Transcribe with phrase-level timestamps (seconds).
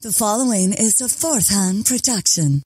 [0.00, 2.62] The following is a fourth hand production.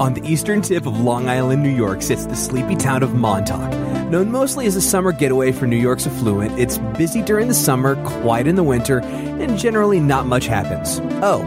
[0.00, 3.70] On the eastern tip of Long Island, New York, sits the sleepy town of Montauk.
[4.08, 8.02] Known mostly as a summer getaway for New York's affluent, it's busy during the summer,
[8.06, 10.98] quiet in the winter, and generally not much happens.
[11.22, 11.42] Oh,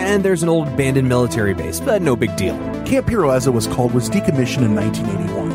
[0.00, 2.56] and there's an old abandoned military base, but no big deal.
[2.84, 5.45] Camp Hero, as it was called, was decommissioned in 1981,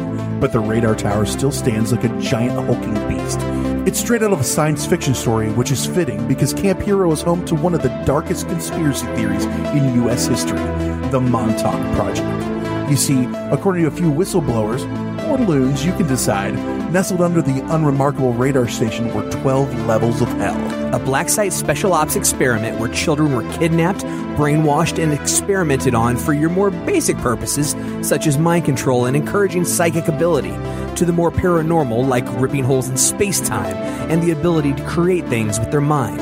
[0.42, 3.40] but the radar tower still stands like a giant hulking beast.
[3.88, 7.21] It's straight out of a science fiction story, which is fitting because Camp Hero is
[7.21, 10.27] home to one of the darkest conspiracy theories in U.S.
[10.27, 10.59] history
[11.12, 12.90] the Montauk Project.
[12.90, 14.82] You see, according to a few whistleblowers,
[15.27, 16.55] or loons, you can decide,
[16.91, 20.80] nestled under the unremarkable radar station were 12 levels of hell.
[20.94, 24.02] A black site special ops experiment where children were kidnapped,
[24.36, 29.63] brainwashed, and experimented on for your more basic purposes, such as mind control and encouraging
[29.63, 30.52] psychic ability,
[30.98, 33.73] to the more paranormal, like ripping holes in space time
[34.12, 36.20] and the ability to create things with their mind.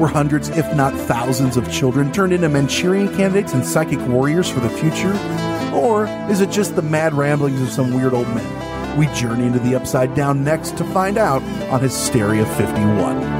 [0.00, 4.58] Were hundreds, if not thousands, of children turned into Manchurian candidates and psychic warriors for
[4.58, 5.12] the future?
[5.72, 8.98] Or is it just the mad ramblings of some weird old men?
[8.98, 13.39] We journey into the upside down next to find out on Hysteria 51.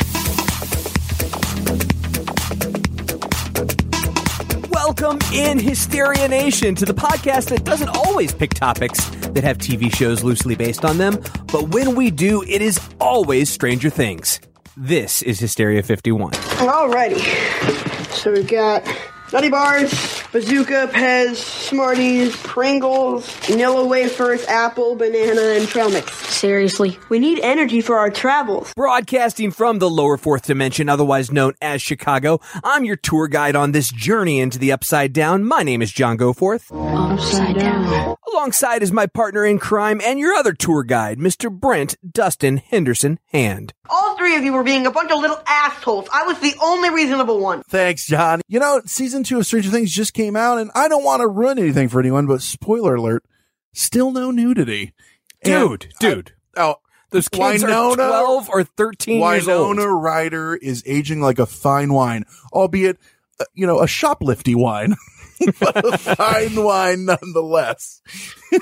[4.91, 9.89] Welcome in Hysteria Nation to the podcast that doesn't always pick topics that have TV
[9.89, 11.17] shows loosely based on them,
[11.49, 14.41] but when we do, it is always Stranger Things.
[14.75, 16.33] This is Hysteria 51.
[16.33, 17.21] Alrighty.
[18.13, 18.83] So we've got
[19.31, 26.11] Nutty Bars, Bazooka, Pez, Smarties, Pringles, Vanilla Wafers, Apple, Banana, and Trail Mix.
[26.41, 26.97] Seriously.
[27.07, 28.73] We need energy for our travels.
[28.73, 33.73] Broadcasting from the lower fourth dimension, otherwise known as Chicago, I'm your tour guide on
[33.73, 35.43] this journey into the upside down.
[35.43, 36.71] My name is John Goforth.
[36.71, 38.15] Upside down.
[38.33, 41.51] Alongside is my partner in crime and your other tour guide, Mr.
[41.51, 43.75] Brent Dustin Henderson Hand.
[43.87, 46.07] All three of you were being a bunch of little assholes.
[46.11, 47.61] I was the only reasonable one.
[47.69, 48.41] Thanks, John.
[48.47, 51.27] You know, season two of Stranger Things just came out, and I don't want to
[51.27, 53.23] ruin anything for anyone, but spoiler alert,
[53.73, 54.93] still no nudity.
[55.43, 56.31] Dude, And dude.
[56.55, 56.75] I- oh,
[57.11, 59.69] Those kids Winona- are 12 or 13 years old.
[59.69, 62.97] Winona Ryder is aging like a fine wine, albeit,
[63.39, 64.95] uh, you know, a shoplifty wine,
[65.59, 68.01] but a fine wine nonetheless.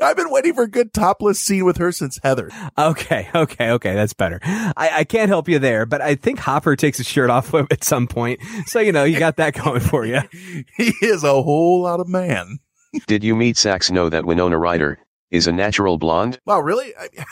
[0.00, 2.50] I've been waiting for a good topless scene with her since Heather.
[2.76, 4.40] Okay, okay, okay, that's better.
[4.42, 7.84] I, I can't help you there, but I think Hopper takes his shirt off at
[7.84, 8.40] some point.
[8.66, 10.20] So, you know, you got that going for you.
[10.76, 12.58] He is a whole lot of man.
[13.06, 14.98] Did you meet Sax know that Winona Ryder
[15.30, 16.38] is a natural blonde?
[16.44, 16.94] Wow, really?
[16.94, 17.08] I,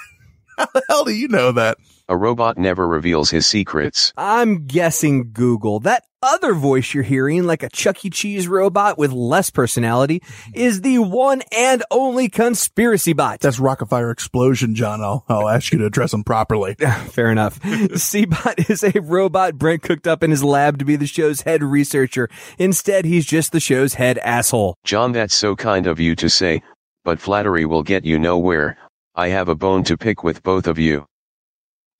[0.58, 1.76] how the hell do you know that?
[2.08, 4.12] A robot never reveals his secrets.
[4.16, 5.78] I'm guessing Google.
[5.80, 8.10] That other voice you're hearing, like a Chuck E.
[8.10, 10.22] Cheese robot with less personality,
[10.54, 13.40] is the one and only conspiracy bot.
[13.40, 15.00] That's Rockafire Explosion, John.
[15.00, 16.74] I'll, I'll ask you to address him properly.
[17.08, 17.60] Fair enough.
[17.62, 21.62] Seabot is a robot Brent cooked up in his lab to be the show's head
[21.62, 22.28] researcher.
[22.58, 24.76] Instead, he's just the show's head asshole.
[24.84, 26.62] John, that's so kind of you to say,
[27.04, 28.76] but flattery will get you nowhere.
[29.14, 31.06] I have a bone to pick with both of you.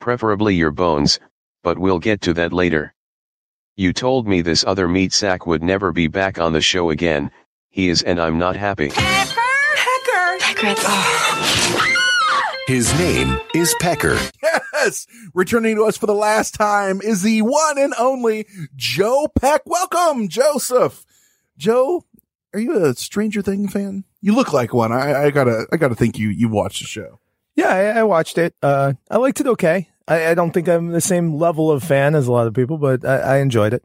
[0.00, 1.20] Preferably your bones,
[1.62, 2.94] but we'll get to that later.
[3.76, 7.30] You told me this other meat sack would never be back on the show again.
[7.70, 8.90] He is, and I'm not happy.
[8.90, 9.40] Pecker,
[9.74, 11.96] Pecker, Pecker.
[12.66, 14.18] His name is Pecker.
[14.42, 19.62] Yes, returning to us for the last time is the one and only Joe Peck.
[19.66, 21.04] Welcome, Joseph.
[21.58, 22.06] Joe,
[22.54, 24.04] are you a Stranger Thing fan?
[24.22, 24.90] You look like one.
[24.90, 27.20] I, I gotta, I gotta think you you watched the show.
[27.56, 28.54] Yeah, I, I watched it.
[28.62, 29.89] Uh, I liked it okay.
[30.10, 32.76] I, I don't think I'm the same level of fan as a lot of people,
[32.78, 33.82] but I, I enjoyed it.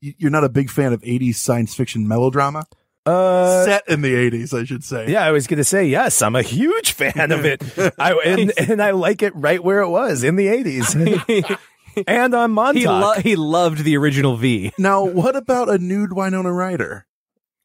[0.00, 2.64] You- You're not a big fan of 80s science fiction melodrama?
[3.06, 5.08] Uh, Set in the 80s, I should say.
[5.10, 6.20] yeah, I was going to say yes.
[6.20, 7.62] I'm a huge fan of it.
[7.98, 11.58] I and, and I like it right where it was in the 80s
[12.06, 12.80] and on Montauk.
[12.82, 14.72] He, lo- he loved the original V.
[14.78, 17.06] Now, what about a nude Winona Ryder?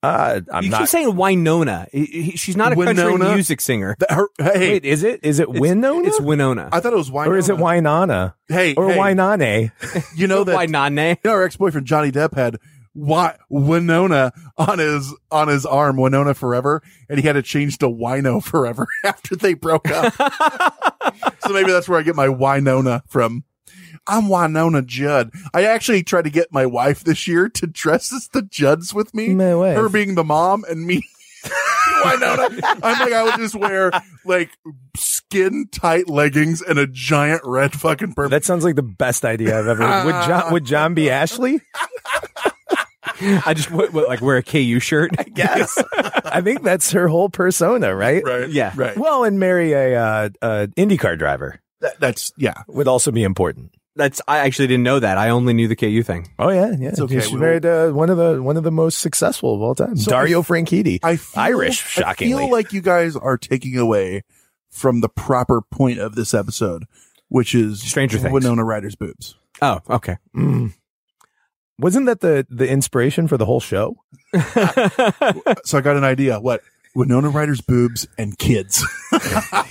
[0.03, 0.79] Uh, I'm you not.
[0.81, 1.87] keep saying Winona.
[1.91, 3.33] He- he- She's not a country Winona?
[3.33, 3.95] music singer.
[3.99, 6.69] That- her- hey, Wait, is it is it It's- Winona It's Winona.
[6.71, 7.31] I thought it was Winona.
[7.31, 9.71] or is it Winona Hey, or hey, Winane?
[10.15, 11.09] You know that Winona.
[11.09, 12.57] you know, our ex-boyfriend Johnny Depp had
[12.95, 17.87] Wi- Winona on his on his arm, Winona Forever, and he had to change to
[17.89, 20.13] Wino Forever after they broke up.
[21.39, 23.45] so maybe that's where I get my Winona from.
[24.07, 25.31] I'm Wynonna Judd.
[25.53, 29.13] I actually tried to get my wife this year to dress as the Judds with
[29.13, 29.29] me.
[29.29, 29.73] No way.
[29.75, 31.03] Her being the mom and me.
[32.05, 32.49] Winona.
[32.63, 33.91] I'm like, I would just wear
[34.25, 34.51] like
[34.97, 38.29] skin tight leggings and a giant red fucking purple.
[38.29, 39.83] That sounds like the best idea I've ever.
[40.05, 41.61] Would John would John be Ashley?
[43.45, 45.11] I just w- w- like wear a KU shirt.
[45.17, 45.81] I guess.
[46.25, 48.23] I think that's her whole persona, right?
[48.25, 48.49] Right.
[48.49, 48.73] Yeah.
[48.75, 48.97] Right.
[48.97, 52.63] Well, and marry a uh, uh, IndyCar driver That- that's yeah.
[52.67, 53.71] would also be important.
[53.95, 55.17] That's I actually didn't know that.
[55.19, 56.27] I only knew the KU thing.
[56.39, 56.89] Oh yeah, yeah.
[56.89, 57.19] It's okay.
[57.21, 59.97] She We'll- married uh, one of the one of the most successful of all time,
[59.97, 60.99] So Dario I- Franchitti.
[61.03, 62.33] I feel, Irish, shockingly.
[62.33, 64.23] I feel like you guys are taking away
[64.71, 66.85] from the proper point of this episode,
[67.29, 68.33] which is Stranger Things.
[68.33, 69.35] Winona Ryder's boobs.
[69.61, 70.17] Oh, okay.
[70.35, 70.73] Mm.
[71.77, 73.97] Wasn't that the the inspiration for the whole show?
[75.65, 76.39] So I got an idea.
[76.39, 76.61] What?
[76.95, 78.85] Winona Ryder's boobs and kids.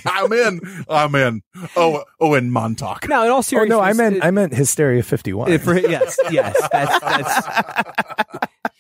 [0.06, 0.60] I'm in.
[0.88, 1.42] I'm in.
[1.76, 3.08] Oh, oh, and Montauk.
[3.08, 5.50] No, in all Oh seriousness, no, I meant it- I meant Hysteria fifty one.
[5.52, 7.48] it- for, yes, yes, that's that's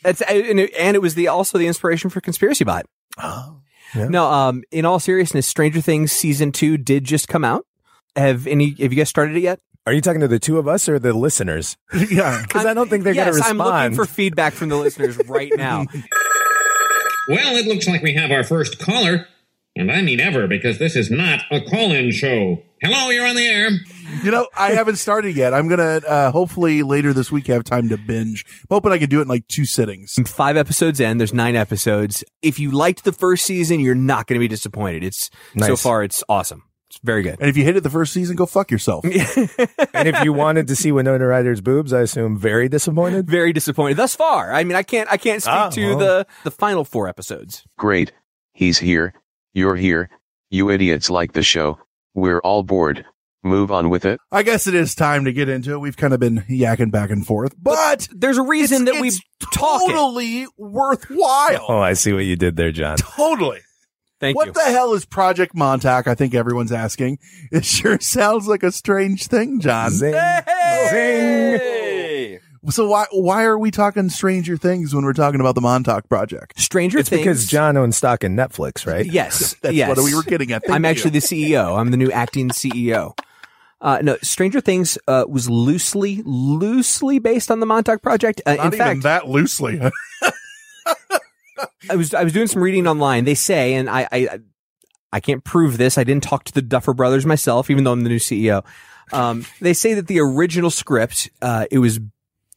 [0.02, 2.86] that's and it, and it was the also the inspiration for Conspiracy Bot.
[3.18, 3.60] Oh,
[3.94, 4.08] yeah.
[4.08, 7.66] No, um, in all seriousness, Stranger Things season two did just come out.
[8.16, 8.70] Have any?
[8.80, 9.60] Have you guys started it yet?
[9.84, 11.76] Are you talking to the two of us or the listeners?
[12.08, 12.40] yeah.
[12.42, 13.62] Because I don't think they're yes, going to respond.
[13.62, 15.86] I'm looking for feedback from the listeners right now.
[17.28, 19.26] Well, it looks like we have our first caller.
[19.74, 22.62] And I mean ever, because this is not a call in show.
[22.82, 23.70] Hello, you're on the air.
[24.22, 25.54] You know, I haven't started yet.
[25.54, 28.44] I'm gonna uh, hopefully later this week have time to binge.
[28.62, 30.18] I'm hoping I can do it in like two sittings.
[30.26, 31.16] Five episodes in.
[31.16, 32.22] There's nine episodes.
[32.42, 35.04] If you liked the first season, you're not going to be disappointed.
[35.04, 36.64] It's so far, it's awesome.
[36.92, 37.36] It's very good.
[37.40, 39.04] And if you hated the first season, go fuck yourself.
[39.06, 39.14] and
[40.08, 43.26] if you wanted to see Winona Ryder's boobs, I assume very disappointed.
[43.26, 44.52] Very disappointed thus far.
[44.52, 45.10] I mean, I can't.
[45.10, 45.98] I can't speak Ah, to well.
[45.98, 47.64] the the final four episodes.
[47.78, 48.12] Great.
[48.52, 49.14] He's here.
[49.54, 50.10] You're here.
[50.50, 51.78] You idiots like the show.
[52.14, 53.06] We're all bored.
[53.42, 54.20] Move on with it.
[54.30, 55.78] I guess it is time to get into it.
[55.78, 59.20] We've kind of been yakking back and forth, but There's a reason that we it's
[59.52, 59.92] talk it.
[59.92, 61.64] totally worthwhile.
[61.68, 62.98] Oh, I see what you did there, John.
[62.98, 63.60] Totally.
[64.22, 64.52] Thank what you.
[64.52, 66.06] the hell is Project Montauk?
[66.06, 67.18] I think everyone's asking.
[67.50, 69.90] It sure sounds like a strange thing, John.
[69.90, 70.14] Zing,
[70.90, 72.38] zing.
[72.70, 76.58] So why why are we talking Stranger Things when we're talking about the Montauk Project?
[76.60, 77.20] Stranger It's Things.
[77.20, 79.04] because John owns stock in Netflix, right?
[79.04, 79.88] Yes, That's yes.
[79.88, 80.62] what we were getting at.
[80.62, 80.90] Thank I'm you.
[80.90, 81.76] actually the CEO.
[81.76, 83.18] I'm the new acting CEO.
[83.80, 88.40] Uh, no, Stranger Things uh, was loosely, loosely based on the Montauk Project.
[88.46, 89.80] Uh, Not in even fact, that loosely.
[91.90, 93.24] I was I was doing some reading online.
[93.24, 94.40] They say, and I I
[95.12, 95.98] I can't prove this.
[95.98, 98.64] I didn't talk to the Duffer Brothers myself, even though I'm the new CEO.
[99.12, 102.00] Um, they say that the original script, uh, it was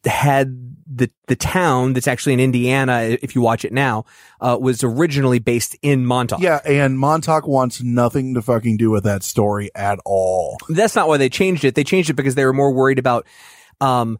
[0.05, 3.17] had the the town that's actually in Indiana.
[3.21, 4.05] If you watch it now,
[4.39, 6.39] uh, was originally based in Montauk.
[6.39, 10.57] yeah, and Montauk wants nothing to fucking do with that story at all.
[10.69, 11.75] That's not why they changed it.
[11.75, 13.25] They changed it because they were more worried about
[13.81, 14.17] um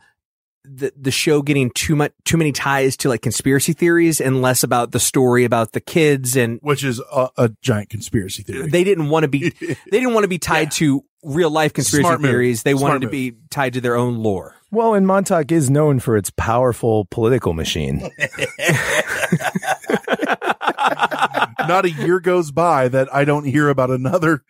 [0.68, 4.64] the the show getting too much too many ties to like conspiracy theories and less
[4.64, 8.68] about the story about the kids and Which is a, a giant conspiracy theory.
[8.70, 12.04] they didn't want to be they didn't want to be tied to real life conspiracy
[12.04, 12.30] Smart move.
[12.32, 12.64] theories.
[12.64, 14.56] They Smart wanted to be tied to their own lore.
[14.72, 18.02] Well, and Montauk is known for its powerful political machine.
[21.68, 24.44] Not a year goes by that I don't hear about another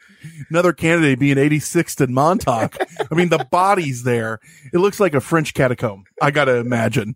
[0.49, 2.77] another candidate being 86th in Montauk.
[3.11, 4.39] I mean, the body's there.
[4.73, 6.05] It looks like a French catacomb.
[6.21, 7.15] I gotta imagine.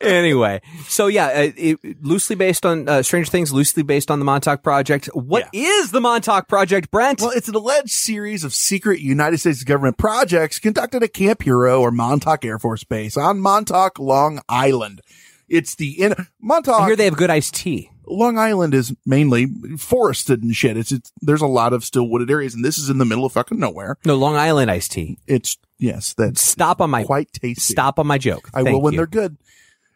[0.00, 4.24] anyway, so yeah, uh, it, loosely based on uh, Stranger Things, loosely based on the
[4.24, 5.06] Montauk Project.
[5.14, 7.20] What is the Montauk Project, Brent?
[7.20, 11.80] Well, it's an alleged series of secret United States government projects conducted at Camp Hero
[11.80, 15.00] or Montauk Air Force Base on Montauk, Long Island.
[15.48, 16.80] It's the in Montauk.
[16.80, 17.90] I hear they have good iced tea.
[18.06, 20.76] Long Island is mainly forested and shit.
[20.76, 23.24] It's, it's there's a lot of still wooded areas, and this is in the middle
[23.24, 23.96] of fucking nowhere.
[24.04, 25.18] No, Long Island iced tea.
[25.26, 27.72] It's yes, that's Stop on my quite tasty.
[27.72, 28.48] stop on my joke.
[28.54, 28.98] I Thank will when you.
[28.98, 29.36] they're good.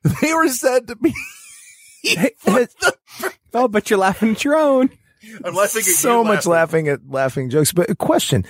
[0.20, 1.14] They were said to be.
[3.54, 4.90] oh, but you're laughing at your own.
[5.44, 7.72] I'm laughing at so you much laughing at laughing jokes.
[7.72, 8.44] But a question.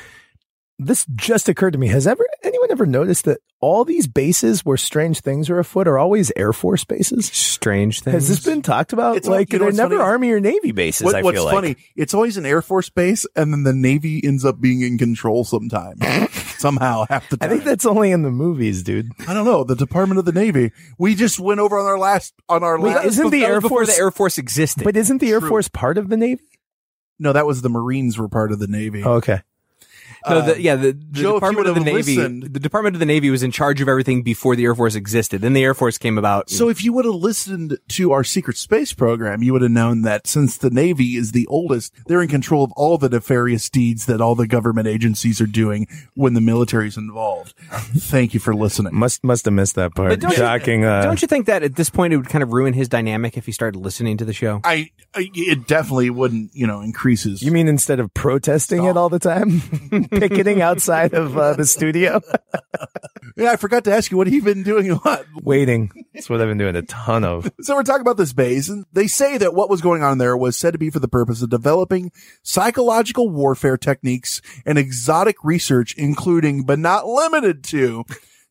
[0.86, 1.88] This just occurred to me.
[1.88, 5.98] Has ever anyone ever noticed that all these bases where strange things are afoot are
[5.98, 7.26] always Air Force bases?
[7.26, 8.14] Strange things.
[8.14, 9.16] Has this been talked about?
[9.16, 10.08] It's like you know they're never funny?
[10.10, 11.04] Army or Navy bases.
[11.04, 11.54] What, I what's feel like.
[11.54, 11.76] funny?
[11.96, 15.44] It's always an Air Force base, and then the Navy ends up being in control
[15.44, 15.98] sometime,
[16.58, 17.48] somehow half the time.
[17.48, 19.10] I think that's only in the movies, dude.
[19.28, 19.64] I don't know.
[19.64, 20.72] The Department of the Navy.
[20.98, 23.06] We just went over on our last on our Wait, last.
[23.06, 23.94] isn't the Air Force?
[23.94, 24.84] the Air Force existed.
[24.84, 25.48] but isn't the Air True.
[25.50, 26.42] Force part of the Navy?
[27.18, 29.04] no, that was the Marines were part of the Navy.
[29.04, 29.42] Oh, okay.
[30.28, 33.06] No, the, yeah, the, the Joe, Department of the Navy, listened- the Department of the
[33.06, 35.40] Navy was in charge of everything before the Air Force existed.
[35.40, 36.50] Then the Air Force came about.
[36.50, 40.02] So if you would have listened to our secret space program, you would have known
[40.02, 44.06] that since the Navy is the oldest, they're in control of all the nefarious deeds
[44.06, 47.54] that all the government agencies are doing when the military is involved.
[47.70, 48.94] Thank you for listening.
[48.94, 50.10] Must must have missed that part.
[50.10, 50.42] But don't you-
[50.86, 53.36] uh, Don't you think that at this point it would kind of ruin his dynamic
[53.36, 54.60] if he started listening to the show?
[54.64, 57.42] I, I it definitely wouldn't, you know, increase his.
[57.42, 59.60] You mean instead of protesting it all the time,
[60.12, 62.21] picketing outside of uh, the studio,
[63.37, 65.25] yeah, I forgot to ask you what have you been doing a lot.
[65.42, 65.90] waiting?
[66.14, 67.50] That's what I've been doing a ton of.
[67.62, 70.37] So we're talking about this base, and they say that what was going on there
[70.37, 72.11] was said to be for the purpose of developing
[72.42, 78.04] psychological warfare techniques and exotic research, including but not limited to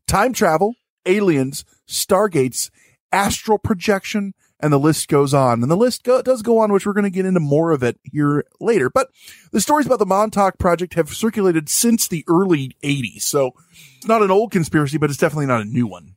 [0.07, 0.75] time travel,
[1.05, 2.69] aliens, stargates,
[3.11, 5.61] astral projection, and the list goes on.
[5.61, 7.83] And the list go- does go on, which we're going to get into more of
[7.83, 8.89] it here later.
[8.89, 9.09] But
[9.51, 13.23] the stories about the Montauk Project have circulated since the early 80s.
[13.23, 13.53] So
[13.97, 16.15] it's not an old conspiracy, but it's definitely not a new one.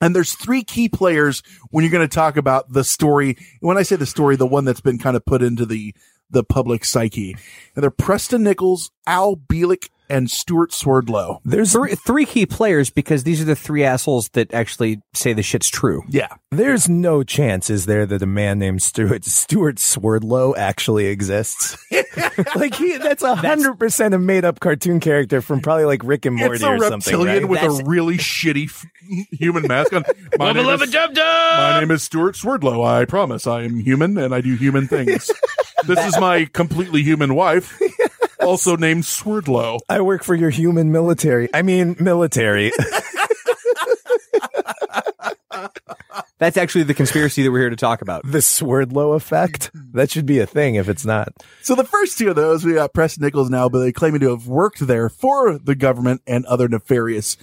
[0.00, 3.36] And there's three key players when you're going to talk about the story.
[3.60, 5.94] When I say the story, the one that's been kind of put into the,
[6.28, 7.36] the public psyche.
[7.74, 11.40] And they're Preston Nichols, Al Bielek, and Stewart Swerdlow.
[11.44, 15.42] There's three, three key players because these are the three assholes that actually say the
[15.42, 16.02] shit's true.
[16.08, 16.28] Yeah.
[16.50, 21.76] There's no chance, is there, that a man named Stuart Stuart Swordlow actually exists?
[22.56, 26.26] like he, that's a hundred percent a made up cartoon character from probably like Rick
[26.26, 27.12] and Morty It's a or something.
[27.14, 27.48] reptilian right?
[27.48, 28.86] with That's- a really shitty f-
[29.32, 30.04] human mask on.
[30.38, 32.84] My name, is, my name is Stuart Swordlow.
[32.84, 35.30] I promise I am human and I do human things.
[35.86, 37.78] this is my completely human wife,
[38.44, 39.80] also named Swordlow.
[39.88, 41.48] I work for your human military.
[41.52, 42.72] I mean, military.
[46.38, 48.22] That's actually the conspiracy that we're here to talk about.
[48.24, 49.70] the Swordlow effect.
[49.92, 51.28] That should be a thing if it's not.
[51.62, 54.30] So the first two of those, we got Press Nichols now, but they claiming to
[54.30, 57.36] have worked there for the government and other nefarious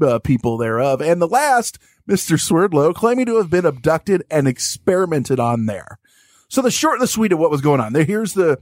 [0.00, 1.00] uh, people thereof.
[1.00, 2.36] And the last, Mr.
[2.38, 5.98] Swordlow, claiming to have been abducted and experimented on there.
[6.48, 8.04] So the short and the sweet of what was going on there.
[8.04, 8.58] Here's the,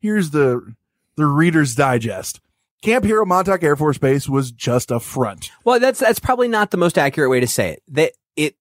[0.00, 0.74] here's the,
[1.18, 2.40] the Reader's Digest.
[2.80, 5.50] Camp Hero Montauk Air Force Base was just a front.
[5.64, 7.82] Well, that's that's probably not the most accurate way to say it.
[7.88, 8.54] That it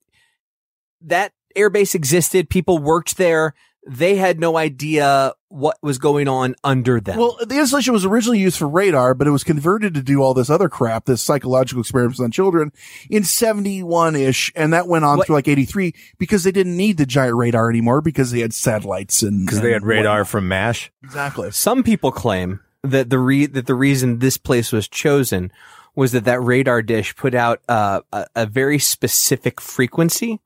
[1.02, 3.54] that airbase existed, people worked there.
[3.90, 7.18] They had no idea what was going on under them.
[7.18, 10.34] Well, the installation was originally used for radar, but it was converted to do all
[10.34, 12.74] this other crap, this psychological experiments on children
[13.10, 14.52] in 71-ish.
[14.56, 17.70] And that went on What- through like 83 because they didn't need the giant radar
[17.70, 19.46] anymore because they had satellites and.
[19.46, 20.28] Because they had radar whatnot.
[20.28, 20.92] from MASH.
[21.04, 21.52] Exactly.
[21.52, 25.52] Some people claim that the re- that the reason this place was chosen
[25.96, 30.40] was that that radar dish put out uh, a, a very specific frequency,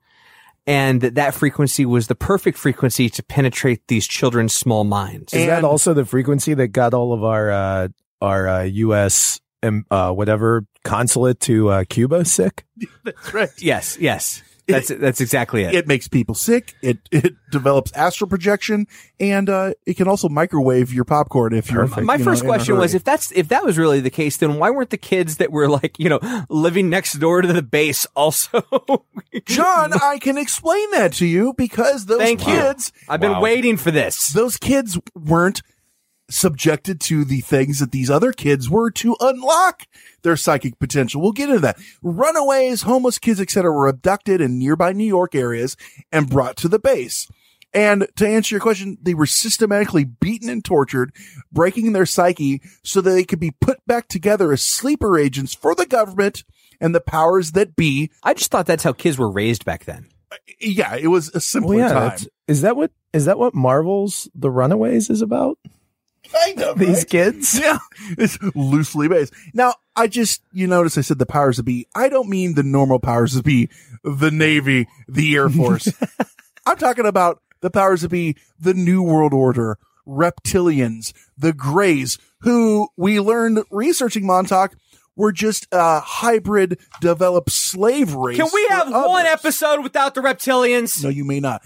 [0.66, 5.34] and that that frequency was the perfect frequency to penetrate these children's small minds.
[5.34, 7.88] Is that also the frequency that got all of our uh,
[8.20, 9.40] our uh, U.S.
[9.62, 12.64] um, uh, whatever consulate to uh, Cuba sick?
[13.04, 13.50] That's right.
[13.58, 14.42] yes, yes,
[14.72, 15.74] that's that's exactly it.
[15.74, 16.74] It makes people sick.
[16.82, 18.86] It, it develops astral projection
[19.20, 21.86] and, uh, it can also microwave your popcorn if you're.
[21.86, 24.36] My you first in a question was if that's if that was really the case,
[24.38, 27.62] then why weren't the kids that were like you know living next door to the
[27.62, 28.62] base also?
[29.46, 32.54] John, I can explain that to you because those Thank you.
[32.54, 33.40] kids, I've been Wow.
[33.42, 34.28] waiting for this.
[34.28, 35.62] those kids weren't
[36.32, 39.82] subjected to the things that these other kids were to unlock
[40.22, 41.20] their psychic potential.
[41.20, 41.78] We'll get into that.
[42.02, 45.76] Runaways, homeless kids, etc., were abducted in nearby New York areas
[46.10, 47.28] and brought to the base.
[47.74, 51.10] And to answer your question, they were systematically beaten and tortured,
[51.50, 55.74] breaking their psyche so that they could be put back together as sleeper agents for
[55.74, 56.44] the government
[56.82, 58.10] and the powers that be.
[58.22, 60.08] I just thought that's how kids were raised back then.
[60.60, 62.02] Yeah, it was a simpler Well, yeah, time.
[62.02, 65.58] that's- is that what is that what Marvel's The Runaways is about?
[66.30, 67.08] Kind of, These right?
[67.08, 67.58] kids?
[67.62, 67.78] Yeah,
[68.18, 69.32] it's loosely based.
[69.54, 71.86] Now, I just, you notice I said the powers that be.
[71.94, 73.68] I don't mean the normal powers that be,
[74.04, 75.92] the Navy, the Air Force.
[76.66, 82.88] I'm talking about the powers that be, the New World Order, reptilians, the Greys, who
[82.96, 84.74] we learned researching Montauk
[85.14, 88.38] were just a hybrid developed slave race.
[88.38, 89.32] Can we have one others.
[89.32, 91.02] episode without the reptilians?
[91.02, 91.62] No, you may not.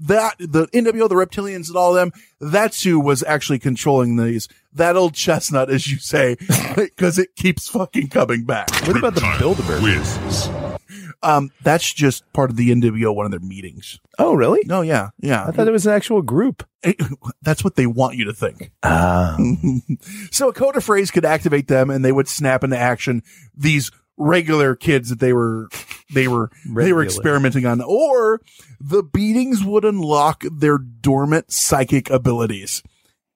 [0.00, 2.12] That the NWO, the reptilians, and all them.
[2.40, 4.48] That's who was actually controlling these.
[4.72, 6.36] That old chestnut, as you say,
[6.76, 8.70] because it keeps fucking coming back.
[8.86, 10.78] What about the Bilderbergers?
[11.22, 13.98] Um, that's just part of the NWO, one of their meetings.
[14.18, 14.60] Oh, really?
[14.64, 15.46] No, yeah, yeah.
[15.46, 16.66] I thought it was an actual group.
[17.42, 18.72] That's what they want you to think.
[18.82, 19.36] Ah.
[20.30, 23.22] so a code of phrase could activate them, and they would snap into action
[23.54, 23.90] these
[24.20, 25.68] regular kids that they were
[26.12, 28.40] they were they were experimenting on, or
[28.78, 32.82] the beatings would unlock their dormant psychic abilities.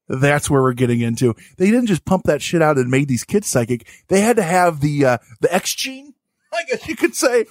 [0.07, 1.35] That's where we're getting into.
[1.57, 3.89] They didn't just pump that shit out and made these kids psychic.
[4.09, 6.15] They had to have the uh, the X gene,
[6.53, 7.47] I guess you could say.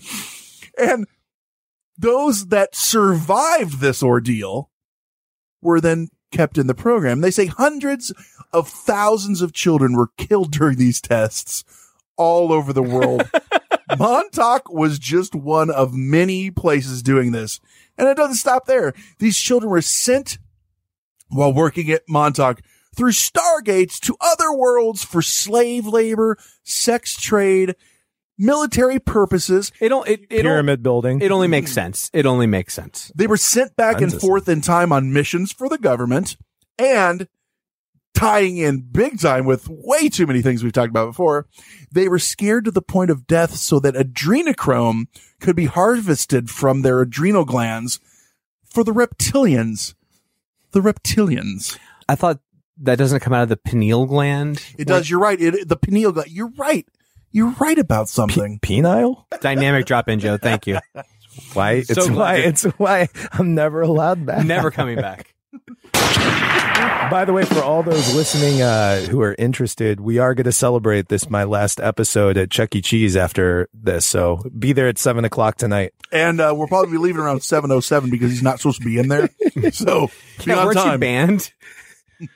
[0.78, 1.08] And
[1.98, 4.70] those that survived this ordeal
[5.62, 7.22] were then kept in the program.
[7.22, 8.14] They say hundreds
[8.52, 11.64] of thousands of children were killed during these tests
[12.18, 13.30] all over the world.
[13.98, 17.60] Montauk was just one of many places doing this.
[17.98, 18.94] And it doesn't stop there.
[19.20, 20.38] These children were sent
[21.30, 22.62] while working at Montauk
[22.96, 27.76] through stargates to other worlds for slave labor, sex trade,
[28.38, 29.72] military purposes.
[29.80, 31.22] It don't, it, it Pyramid building.
[31.22, 32.10] It only makes sense.
[32.14, 33.12] It only makes sense.
[33.16, 36.38] They were sent back Tons and of forth in time on missions for the government
[36.78, 37.28] and
[38.14, 41.48] tying in big time with way too many things we've talked about before.
[41.92, 45.08] They were scared to the point of death so that adrenochrome
[45.40, 48.00] could be harvested from their adrenal glands
[48.64, 49.96] for the reptilians.
[50.72, 51.78] The reptilians.
[52.08, 52.40] I thought
[52.78, 54.64] that doesn't come out of the pineal gland.
[54.78, 55.10] It does.
[55.10, 55.40] You're right.
[55.40, 56.32] It, the pineal gland.
[56.32, 56.88] You're right.
[57.32, 58.60] You're right about something.
[58.60, 59.26] Penile?
[59.42, 60.38] Dynamic drop in, Joe.
[60.38, 60.80] Thank you.
[61.54, 61.72] Why?
[61.74, 62.36] It's So why.
[62.38, 64.46] It's why I'm never allowed back.
[64.46, 65.34] Never coming back.
[66.16, 70.52] By the way, for all those listening uh, who are interested, we are going to
[70.52, 72.82] celebrate this my last episode at Chuck E.
[72.82, 74.06] Cheese after this.
[74.06, 75.94] So be there at seven o'clock tonight.
[76.12, 79.10] And uh, we'll probably be leaving around 7.07 because he's not supposed to be in
[79.10, 79.30] there.
[79.74, 81.00] So be Yeah, on weren't you time.
[81.00, 81.54] banned?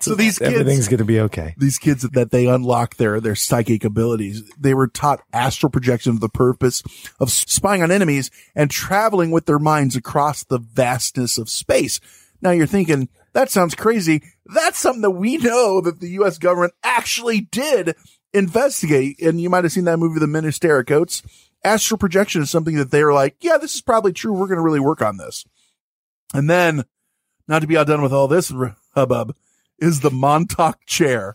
[0.00, 1.54] So these kids, Everything's going to be okay.
[1.58, 4.42] these kids that they unlock their their psychic abilities.
[4.58, 6.82] They were taught astral projection for the purpose
[7.20, 12.00] of spying on enemies and traveling with their minds across the vastness of space.
[12.42, 14.22] Now you're thinking that sounds crazy.
[14.44, 16.38] That's something that we know that the U.S.
[16.38, 17.94] government actually did
[18.34, 19.20] investigate.
[19.22, 21.22] And you might have seen that movie, The Men Who Stare at Goats.
[21.64, 24.32] Astral projection is something that they were like, yeah, this is probably true.
[24.32, 25.44] We're going to really work on this.
[26.34, 26.84] And then,
[27.46, 28.52] not to be outdone with all this
[28.94, 29.34] hubbub,
[29.78, 31.34] is the Montauk chair,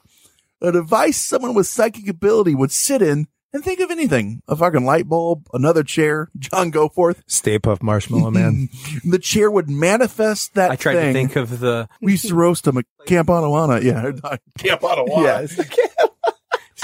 [0.61, 4.43] a device someone with psychic ability would sit in and think of anything.
[4.47, 7.23] A fucking light bulb, another chair, John Goforth.
[7.25, 8.69] Stay Puft Marshmallow Man.
[9.03, 11.13] the chair would manifest that I tried thing.
[11.13, 13.81] to think of the we used to roast him at Camp Anawana.
[13.81, 14.11] Yeah.
[14.59, 15.75] Camp Anawana.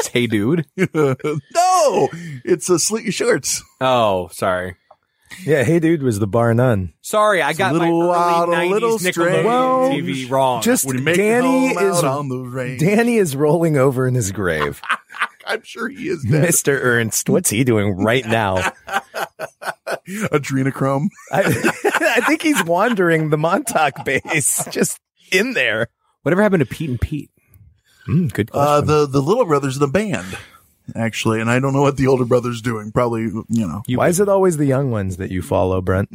[0.11, 0.65] hey dude.
[0.75, 2.09] no,
[2.43, 3.63] it's Salute Your Shorts.
[3.79, 4.75] Oh, sorry.
[5.45, 5.63] yeah.
[5.63, 6.93] Hey, dude, was the bar none?
[7.01, 9.45] Sorry, I got my little early out, a little Nickelodeon strange.
[9.45, 10.63] Well, TV wrong.
[10.63, 12.77] Just When you make Danny is on the.
[12.79, 14.81] Danny is rolling over in his grave.
[15.45, 16.43] I'm sure he is dead.
[16.43, 16.79] Mr.
[16.81, 18.57] Ernst, what's he doing right now?
[20.07, 21.07] Adrenochrome.
[21.31, 21.41] I,
[21.85, 24.99] I think he's wandering the Montauk base, just
[25.31, 25.87] in there.
[26.23, 27.29] Whatever happened to Pete and Pete?
[28.07, 30.37] Mm, good Uh, the, the little brother's in the band,
[30.95, 31.39] actually.
[31.41, 32.91] And I don't know what the older brother's doing.
[32.91, 36.09] Probably, you know, Why is it always the young ones that you follow, Brent?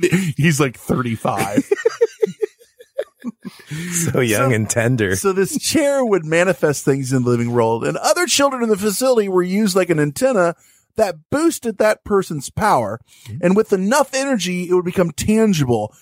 [0.36, 1.70] he's like 35.
[3.92, 5.16] So young So- and tender.
[5.16, 8.76] So this chair would manifest things in the living world, and other children in the
[8.76, 10.54] facility were used like an antenna
[10.96, 13.00] that boosted that person's power.
[13.24, 13.38] Mm-hmm.
[13.42, 15.94] And with enough energy, it would become tangible,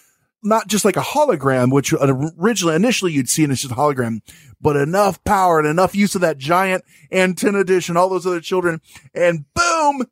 [0.43, 4.21] not just like a hologram, which originally, initially you'd see it as just a hologram,
[4.61, 8.41] but enough power and enough use of that giant antenna dish and all those other
[8.41, 8.81] children,
[9.15, 10.07] and boom,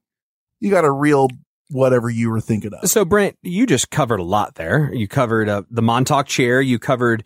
[0.61, 1.29] you got a real
[1.71, 2.89] whatever you were thinking of.
[2.89, 4.93] So, Brent, you just covered a lot there.
[4.93, 6.61] You covered uh, the Montauk chair.
[6.61, 7.25] You covered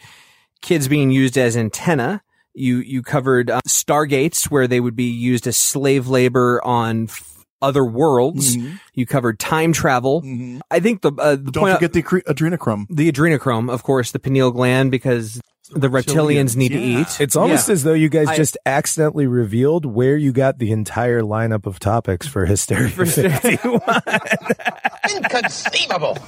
[0.60, 2.22] kids being used as antenna.
[2.54, 7.44] You you covered uh, stargates where they would be used as slave labor on f-
[7.62, 8.56] other worlds.
[8.56, 8.78] Mhm.
[8.94, 10.22] You covered time travel.
[10.70, 12.86] I think the uh, the Don't forget the adrenochrome.
[12.90, 15.40] the adrenochrome, of course, the pineal gland, because
[15.74, 17.20] the reptilians need to eat.
[17.20, 17.72] It's almost Yeah.
[17.72, 21.78] as though you guys I- just accidentally revealed where you got the entire lineup of
[21.78, 23.80] topics for Hysteria 51.
[25.16, 26.18] Inconceivable.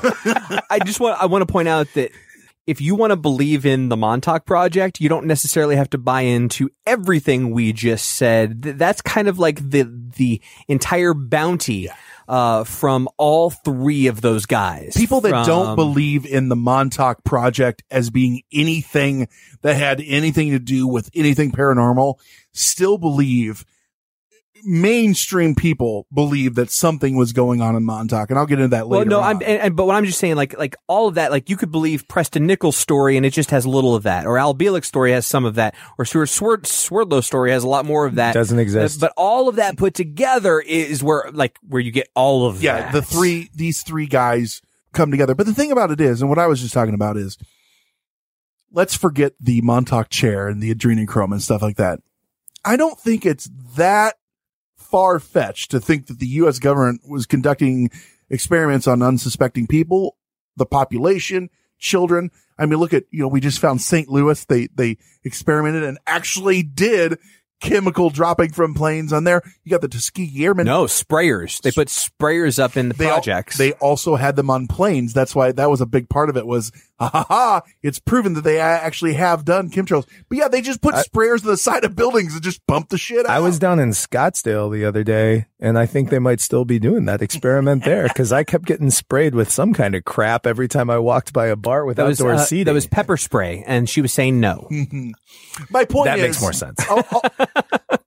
[0.71, 2.11] I just want I want to point out that
[2.67, 6.23] if you want to believe in the Montauk project, you don't necessarily have to buy
[6.23, 8.63] into everything we just said.
[8.63, 9.83] That's kind of like the
[10.17, 11.89] the entire bounty
[12.29, 14.95] uh, from all three of those guys.
[14.97, 19.29] People that don't believe in the Montauk project as being anything
[19.63, 22.19] that had anything to do with anything paranormal
[22.53, 23.65] still believe
[24.65, 28.31] mainstream people believe that something was going on in Montauk.
[28.31, 29.11] And I'll get into that Well, later.
[29.11, 29.37] no, on.
[29.37, 31.57] I'm, and, and, but what I'm just saying, like, like all of that, like you
[31.57, 34.89] could believe Preston Nichols' story and it just has little of that, or Al Bielek's
[34.89, 38.15] story has some of that, or Stuart Swerd, Swerdlow's story has a lot more of
[38.17, 38.35] that.
[38.35, 39.01] Doesn't exist.
[39.01, 42.63] But, but all of that put together is where, like, where you get all of
[42.63, 42.93] yeah, that.
[42.93, 45.35] the three, these three guys come together.
[45.35, 47.37] But the thing about it is, and what I was just talking about is,
[48.73, 52.01] let's forget the Montauk chair and the adrenochrome and stuff like that.
[52.65, 54.17] I don't think it's that
[54.95, 56.61] far fetched to think that the U.S.
[56.61, 57.91] government was conducting
[58.31, 60.17] experiments on unsuspecting people,
[60.57, 62.31] the population, children.
[62.61, 64.09] I mean, look at, you know, we just found St.
[64.09, 64.45] Louis.
[64.45, 67.19] They, they experimented and actually did
[67.61, 69.43] chemical dropping from planes on there.
[69.65, 70.67] You got the Tuskegee Airmen.
[70.67, 71.61] No, sprayers.
[71.63, 73.59] They put sprayers up in the They, al- projects.
[73.59, 75.13] they also had them on planes.
[75.13, 78.35] That's why that was a big part of it was, ha ha ha, it's proven
[78.35, 80.07] that they actually have done chemtrails.
[80.29, 82.99] But yeah, they just put sprayers to the side of buildings and just pump the
[82.99, 83.31] shit out.
[83.31, 86.79] I was down in Scottsdale the other day, and I think they might still be
[86.79, 90.69] doing that experiment there because I kept getting sprayed with some kind of crap every
[90.69, 92.67] time I walked by a bar with that was, outdoor uh, seating.
[92.67, 94.69] that was pepper spray, and she was saying no.
[95.71, 96.81] My point That is, makes more sense.
[96.89, 97.23] all, all,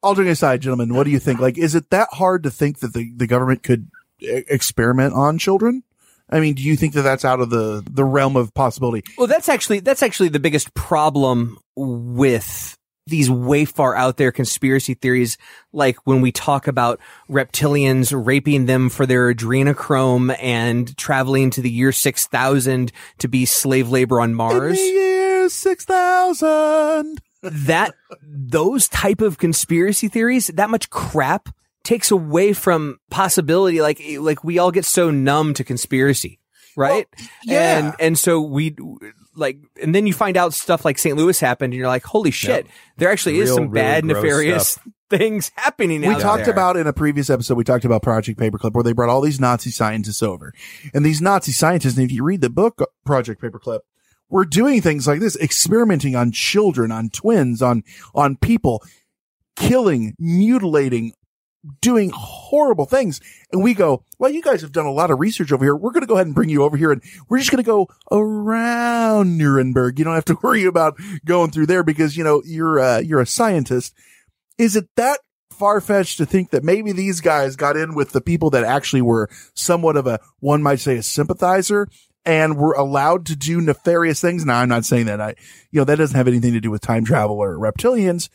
[0.04, 1.40] all joking aside, gentlemen, what do you think?
[1.40, 5.38] Like, is it that hard to think that the, the government could e- experiment on
[5.38, 5.84] children?
[6.30, 9.04] I mean, do you think that that's out of the, the realm of possibility?
[9.18, 14.94] Well, that's actually that's actually the biggest problem with these way far out there conspiracy
[14.94, 15.38] theories,
[15.72, 21.72] like when we talk about reptilians raping them for their adrenochrome and traveling to the
[21.72, 24.78] year six thousand to be slave labor on Mars.
[24.80, 27.22] year 6000.
[27.42, 31.50] that those type of conspiracy theories, that much crap
[31.88, 33.82] takes away from possibility.
[33.82, 36.40] Like, like we all get so numb to conspiracy,
[36.76, 37.08] right?
[37.46, 37.78] yeah.
[37.78, 38.76] And, and so we
[39.36, 41.16] like, and then you find out stuff like St.
[41.16, 42.74] Louis happened and you're like, holy shit, Yep.
[42.98, 44.88] there actually is some really bad, nefarious stuff.
[45.10, 46.54] things happening we out talked there.
[46.54, 49.40] about in a previous episode, we talked about Project Paperclip where they brought all these
[49.40, 50.54] Nazi scientists over.
[50.94, 53.80] And these Nazi scientists, and if you read the book Project Paperclip,
[54.30, 58.84] were doing things like this, experimenting on children, on twins, on, on people,
[59.56, 61.14] killing, mutilating,
[61.82, 63.22] doing horrible things.
[63.52, 65.76] And we go, well, you guys have done a lot of research over here.
[65.76, 67.68] We're going to go ahead and bring you over here and we're just going to
[67.68, 70.00] go around Nuremberg.
[70.00, 73.22] You don't have to worry about going through there because, you know, you're, uh, you're
[73.22, 73.94] a scientist.
[74.58, 75.20] Is it that
[75.52, 79.02] far fetched to think that maybe these guys got in with the people that actually
[79.02, 81.88] were somewhat of a, one might say a sympathizer
[82.26, 84.46] and were allowed to do nefarious things?
[84.46, 85.36] Now, I'm not saying that I,
[85.72, 88.30] you know, that doesn't have anything to do with time travel or reptilians,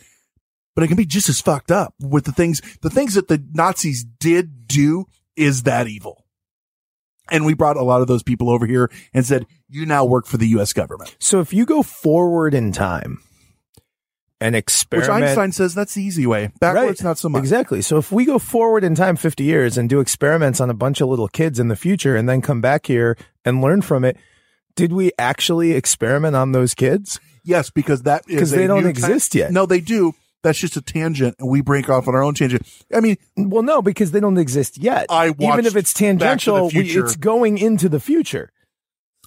[0.74, 3.42] but it can be just as fucked up with the things, the things that the
[3.52, 5.06] Nazis did do
[5.36, 6.24] is that evil.
[7.30, 10.26] And we brought a lot of those people over here and said, you now work
[10.26, 10.72] for the U.S.
[10.72, 11.16] government.
[11.20, 13.20] so if you go forward in time
[14.40, 16.50] and experiment, Which Einstein says that's the easy way.
[16.58, 17.04] Backwards, Right.
[17.04, 17.38] not so much.
[17.40, 17.80] Exactly.
[17.80, 21.00] So if we go forward in time 50 years and do experiments on a bunch
[21.00, 24.16] of little kids in the future and then come back here and learn from it,
[24.74, 27.20] did we actually experiment on those kids?
[27.44, 29.52] Yes, because that is 'Cause a they don't exist yet.
[29.52, 30.12] No, they do.
[30.42, 32.62] That's just a tangent, and we break off on our own tangent.
[32.92, 35.06] I mean, Well, no, because they don't exist yet.
[35.08, 38.50] I Even if it's Back to the tangential, we, it's going into the future.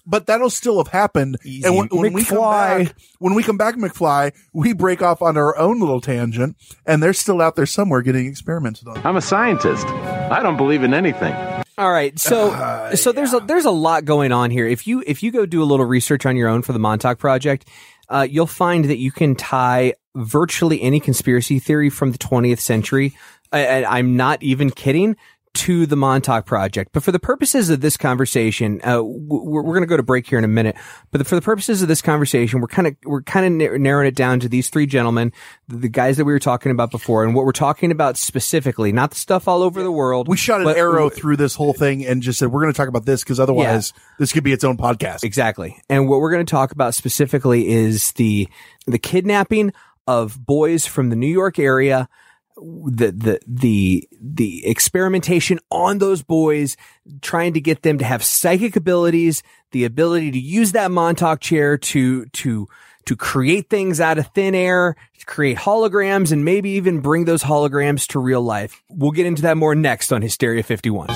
[0.08, 1.36] but that'll still have happened.
[1.44, 1.66] Easy.
[1.66, 5.36] And when, when we come back, when we come back, McFly, we break off on
[5.36, 8.98] our own little tangent, and they're still out there somewhere getting experimented on.
[9.04, 9.86] I'm a scientist.
[9.86, 11.34] I don't believe in anything.
[11.78, 14.66] All right, so so there's a, there's a lot going on here.
[14.66, 17.18] If you if you go do a little research on your own for the Montauk
[17.18, 17.68] Project,
[18.08, 23.14] uh, you'll find that you can tie virtually any conspiracy theory from the 20th century.
[23.52, 25.16] And I'm not even kidding.
[25.60, 29.80] To the Montauk Project, but for the purposes of this conversation, uh, we're, we're going
[29.80, 30.76] to go to break here in a minute.
[31.12, 34.14] But for the purposes of this conversation, we're kind of we're kind of narrowing it
[34.14, 35.32] down to these three gentlemen,
[35.66, 38.92] the, the guys that we were talking about before, and what we're talking about specifically,
[38.92, 40.28] not the stuff all over the world.
[40.28, 42.76] We shot an but- arrow through this whole thing and just said we're going to
[42.76, 45.24] talk about this because otherwise this could be its own podcast.
[45.24, 45.80] Exactly.
[45.88, 48.46] And what we're going to talk about specifically is the
[48.86, 49.72] the kidnapping
[50.06, 52.08] of boys from the New York area,
[52.56, 56.76] the the the the experimentation on those boys,
[57.20, 59.42] trying to get them to have psychic abilities,
[59.72, 62.68] the ability to use that Montauk chair to to
[63.06, 67.42] to create things out of thin air, to create holograms, and maybe even bring those
[67.42, 68.82] holograms to real life.
[68.90, 71.08] We'll get into that more next on Hysteria 51.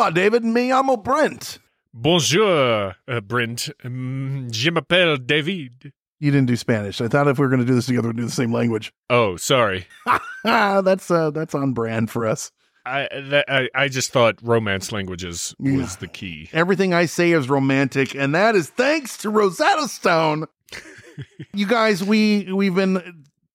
[0.00, 0.44] Hola, David.
[0.46, 1.58] Me llamo Brent.
[1.92, 3.68] Bonjour, uh, Brent.
[3.84, 5.92] Um, je m'appelle David.
[6.18, 7.02] You didn't do Spanish.
[7.02, 8.94] I thought if we were going to do this together, we'd do the same language.
[9.10, 9.86] Oh, sorry.
[10.42, 12.50] That's uh, that's on brand for us.
[12.86, 15.96] I, that, I I just thought romance languages was Yeah.
[16.00, 16.48] the key.
[16.54, 20.46] Everything I say is romantic, and that is thanks to Rosetta Stone.
[21.52, 23.26] you guys, we we've been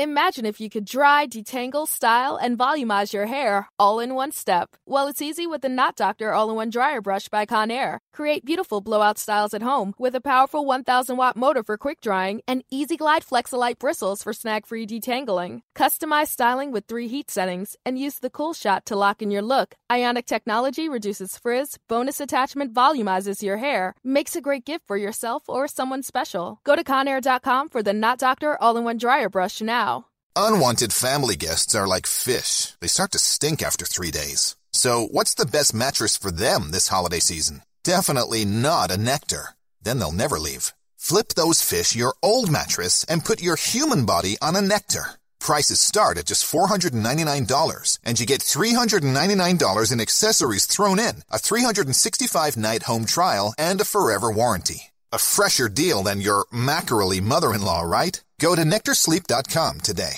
[0.00, 4.70] Imagine if you could dry, detangle, style, and volumize your hair all in one step.
[4.86, 7.98] Well, it's easy with the Knot Doctor All in One Dryer Brush by Conair.
[8.14, 12.40] Create beautiful blowout styles at home with a powerful 1000 watt motor for quick drying
[12.48, 15.60] and Easy Glide Flexolite bristles for snag free detangling.
[15.76, 19.42] Customize styling with three heat settings and use the cool shot to lock in your
[19.42, 19.74] look.
[19.92, 25.42] Ionic technology reduces frizz, bonus attachment volumizes your hair, makes a great gift for yourself
[25.46, 26.58] or someone special.
[26.64, 29.89] Go to Conair.com for the Knot Doctor All in One Dryer Brush now.
[30.36, 32.74] Unwanted family guests are like fish.
[32.80, 34.54] They start to stink after three days.
[34.72, 37.62] So what's the best mattress for them this holiday season?
[37.82, 39.50] Definitely not a Nectar.
[39.82, 40.72] Then they'll never leave.
[40.96, 45.18] Flip those fish your old mattress and put your human body on a Nectar.
[45.40, 52.56] Prices start at just $499 and you get $399 in accessories thrown in, a 365
[52.56, 54.89] night home trial, and a forever warranty.
[55.12, 58.22] A fresher deal than your mackerel mother-in-law, right?
[58.38, 60.14] Go to nectarsleep.com today.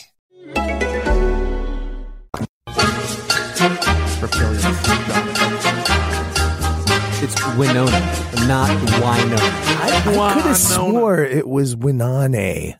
[7.24, 8.00] It's Winona,
[8.48, 8.68] not
[9.00, 9.37] Winona.
[9.40, 12.76] I, I could have swore it was Winane.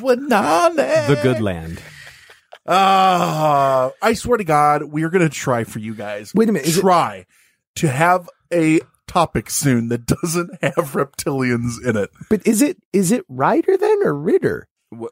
[0.00, 1.04] Banana.
[1.08, 1.82] The good land.
[2.64, 6.32] Uh, I swear to God, we are going to try for you guys.
[6.34, 7.26] Wait a minute, is it- Try
[7.76, 12.10] to have a topic soon that doesn't have reptilians in it.
[12.30, 14.68] But is it is it Ryder then or Ritter?
[14.90, 15.10] Well,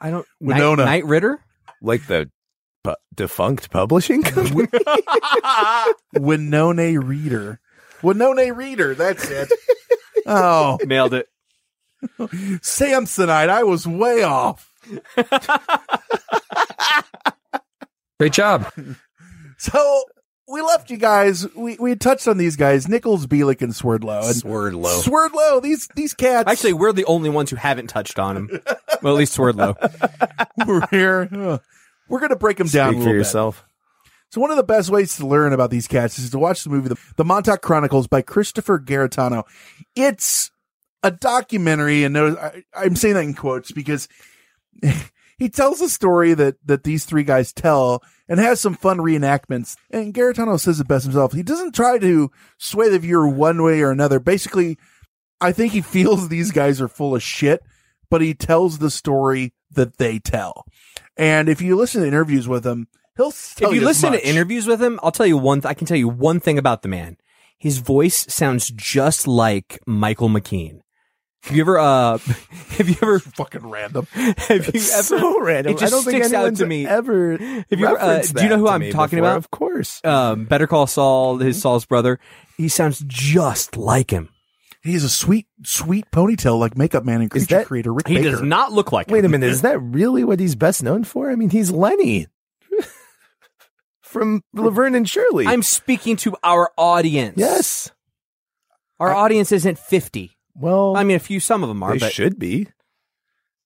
[0.00, 0.26] I don't.
[0.40, 0.84] Winona.
[0.84, 1.40] Knight, Knight Ridder?
[1.82, 2.30] Like the
[2.82, 4.68] pu- defunct publishing company.
[6.14, 7.60] Winona Reader.
[8.02, 8.94] Winona Reader.
[8.94, 9.50] That's it.
[10.26, 11.28] Oh, Nailed it.
[12.18, 13.48] Samsonite.
[13.48, 14.70] I was way off.
[18.18, 18.70] Great job.
[19.58, 20.04] So
[20.48, 21.46] we left you guys.
[21.54, 24.26] We we touched on these guys: Nichols, Bielek, and Swerdlow.
[24.26, 25.00] And Swerdlow.
[25.00, 25.60] Swerdlow.
[25.60, 26.50] These these cats.
[26.50, 28.60] Actually, we're the only ones who haven't touched on them.
[29.02, 29.74] Well, at least Swordlow.
[30.66, 31.28] we're here.
[31.32, 31.58] Uh,
[32.08, 32.92] We're gonna break them down.
[32.92, 33.18] Speak a for little bit.
[33.18, 33.64] yourself.
[34.30, 36.70] So one of the best ways to learn about these cats is to watch the
[36.70, 39.44] movie The, the Montauk Chronicles by Christopher Garetano.
[39.94, 40.50] It's
[41.02, 44.08] a documentary, and notice- I, I'm saying that in quotes because
[45.38, 49.76] he tells a story that that these three guys tell and has some fun reenactments.
[49.90, 51.32] And Garetano says it best himself.
[51.32, 54.18] He doesn't try to sway the viewer one way or another.
[54.18, 54.78] Basically,
[55.40, 57.62] I think he feels these guys are full of shit,
[58.10, 60.64] but he tells the story that they tell.
[61.16, 64.20] And if you listen to interviews with him, he'll tell if you as listen much.
[64.20, 65.60] to interviews with him, I'll tell you one.
[65.60, 67.16] Th- I can tell you one thing about the man.
[67.58, 70.80] His voice sounds just like Michael McKean.
[71.46, 71.78] Have you ever?
[71.78, 72.18] uh
[72.76, 73.18] Have you ever?
[73.36, 74.06] fucking random.
[74.12, 75.02] Have you ever?
[75.02, 75.72] so random.
[75.74, 76.86] It just I don't think sticks out anyone's to me.
[76.86, 77.36] ever.
[77.38, 79.28] Have you ever, uh, do you know who I'm talking before.
[79.30, 79.36] about?
[79.38, 80.00] Of course.
[80.04, 82.18] Um, Better Call Saul, his Saul's brother.
[82.56, 84.28] He sounds just like him.
[84.82, 88.14] He has a sweet, sweet ponytail like Makeup Man and Creature that- Creator Rick He
[88.16, 88.30] Baker.
[88.30, 89.26] does not look like Wait him.
[89.26, 89.50] a minute.
[89.50, 91.30] Is that really what he's best known for?
[91.30, 92.26] I mean, he's Lenny
[94.02, 95.46] from Laverne and Shirley.
[95.46, 97.34] I'm speaking to our audience.
[97.36, 97.90] yes.
[98.98, 100.35] Our audience isn't 50.
[100.58, 102.68] Well, I mean, a few, some of them are, they but should be.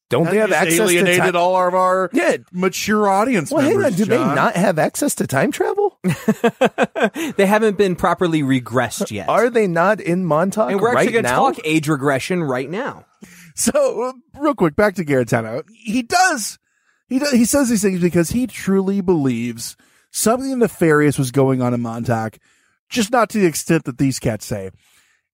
[0.09, 1.37] Don't That they have access alienated to time?
[1.37, 2.39] all of our Yeah.
[2.53, 3.93] mature audience Well, hang members.
[3.93, 3.99] on.
[3.99, 6.01] Do they not have access to time travel?
[7.37, 9.29] they haven't been properly regressed yet.
[9.29, 11.37] Are they not in Montauk and we're right actually going to now?
[11.53, 13.05] talk age regression right now.
[13.55, 15.63] So, uh, real quick, back to Garetano.
[15.73, 16.59] He does,
[17.09, 19.77] he does, he says these things because he truly believes
[20.11, 22.39] something nefarious was going on in Montauk,
[22.89, 24.71] just not to the extent that these cats say.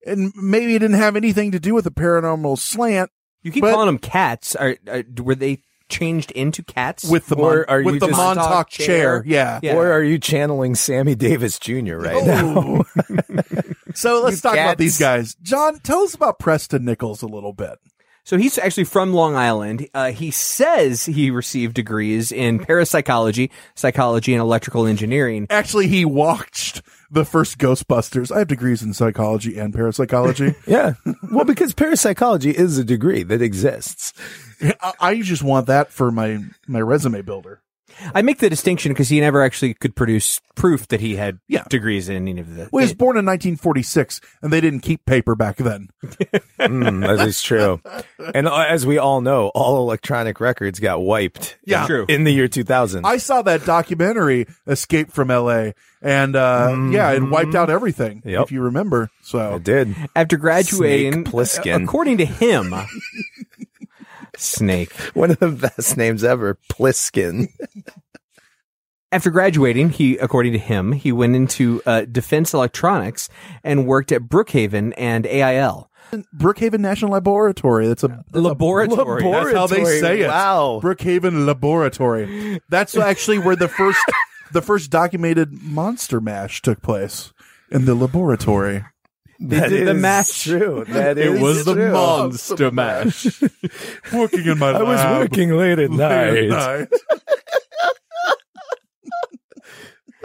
[0.06, 3.10] And maybe it didn't have anything to do with the paranormal slant
[3.42, 4.54] You keep But- calling them cats.
[4.56, 7.04] Are, are were they changed into cats?
[7.04, 9.22] with the, Or Mon- are you with the just- Montauk chair.
[9.26, 9.60] Yeah.
[9.62, 9.76] Yeah.
[9.76, 11.96] Or are you channeling Sammy Davis Jr.
[11.96, 12.84] right oh.
[12.96, 13.12] now?
[13.94, 15.34] So let's You talk about these guys.
[15.36, 17.78] John, tell us about Preston Nichols a little bit.
[18.26, 19.88] So he's actually from Long Island.
[19.94, 25.46] Uh, he says he received degrees in parapsychology, psychology, and electrical engineering.
[25.48, 28.34] Actually, he watched the first Ghostbusters.
[28.34, 30.56] I have degrees in psychology and parapsychology.
[30.66, 30.94] yeah.
[31.30, 34.12] Well, because parapsychology is a degree that exists.
[34.60, 37.60] I, I just want that for my my resume builder.
[38.14, 41.64] I make the distinction because he never actually could produce proof that he had Yeah.
[41.68, 42.68] degrees in any of the.
[42.72, 45.88] Well, he was born in 1946, and they didn't keep paper back then.
[46.58, 47.80] Mm, that is true.
[48.34, 51.58] And uh, as we all know, all electronic records got wiped.
[51.64, 51.82] Yeah.
[51.82, 52.06] in- True.
[52.08, 53.04] In the year 2000.
[53.06, 58.22] I saw that documentary, Escape from L.A., and uh, yeah, it wiped out everything.
[58.24, 58.44] Yep.
[58.44, 59.94] If you remember, so I did.
[60.16, 61.84] After graduating, Snake Plissken.
[61.84, 62.74] according to him,
[64.36, 64.92] Snake.
[65.14, 67.48] One of the best names ever, Plissken.
[69.12, 73.28] After graduating, he, according to him, he went into uh, defense electronics
[73.62, 75.90] and worked at Brookhaven and AIL.
[76.36, 77.86] Brookhaven National Laboratory.
[77.88, 79.22] That's a that's a- Laboratory.
[79.22, 80.28] That's how they say it.
[80.28, 80.80] Wow.
[80.82, 82.60] Brookhaven Laboratory.
[82.68, 83.98] That's actually where the first
[84.52, 87.32] the first documented monster mash took place
[87.70, 88.84] in the laboratory.
[89.40, 90.42] That did the is mash.
[90.44, 90.84] True.
[90.88, 93.42] That It is was the monster oh, mash.
[94.12, 96.88] working in my I was working late at late at night.
[96.88, 96.88] night.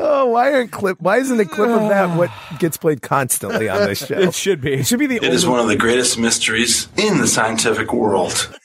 [0.04, 1.00] Oh, why aren't clip?
[1.00, 4.18] Why isn't a clip of that what gets played constantly on this show?
[4.18, 4.74] It should be.
[4.74, 8.58] It should be the It is one of the greatest mysteries in the scientific world.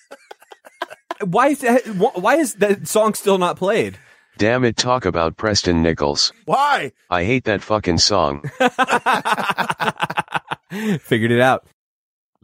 [1.23, 3.99] Why is that, why is that song still not played?
[4.39, 6.33] Damn it, talk about Preston Nichols.
[6.45, 6.93] Why?
[7.11, 8.43] I hate that fucking song.
[11.01, 11.67] Figured it out.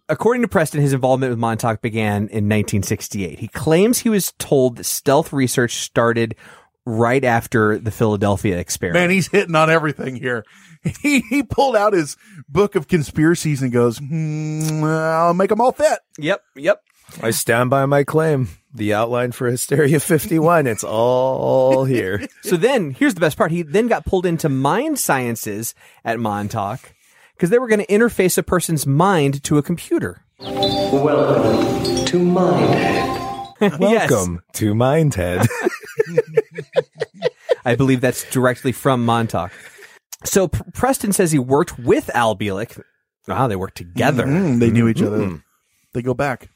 [0.09, 3.39] According to Preston, his involvement with Montauk began in 1968.
[3.39, 6.35] He claims he was told that stealth research started
[6.85, 9.05] right after the Philadelphia experiment.
[9.05, 10.45] Man, he's hitting on everything here.
[11.01, 12.17] He he pulled out his
[12.49, 16.83] book of conspiracies and goes, hmm, "I'll make them all fit." Yep, yep.
[17.23, 18.49] I stand by my claim.
[18.75, 20.67] The outline for Hysteria 51.
[20.67, 22.27] It's all here.
[22.43, 23.53] So then, here's the best part.
[23.53, 26.81] He then got pulled into mind sciences at Montauk
[27.43, 30.23] because they were going to interface a person's mind to a computer.
[30.39, 33.79] Welcome to Mindhead.
[33.81, 35.49] Welcome to Mindhead.
[37.65, 39.51] I believe that's directly from Montauk.
[40.25, 42.81] So P- Preston says he worked with Al Bielek.
[43.27, 44.25] Wow, they worked together.
[44.25, 45.19] Mm, they knew each other.
[45.19, 45.43] Mm.
[45.95, 46.49] They go back.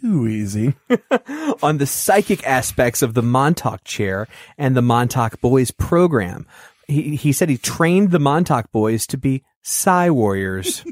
[0.00, 0.74] Too easy.
[1.62, 4.28] on the psychic aspects of the Montauk chair
[4.58, 6.46] and the Montauk Boys program.
[6.86, 10.84] He, he said he trained the Montauk Boys to be Psy Warriors.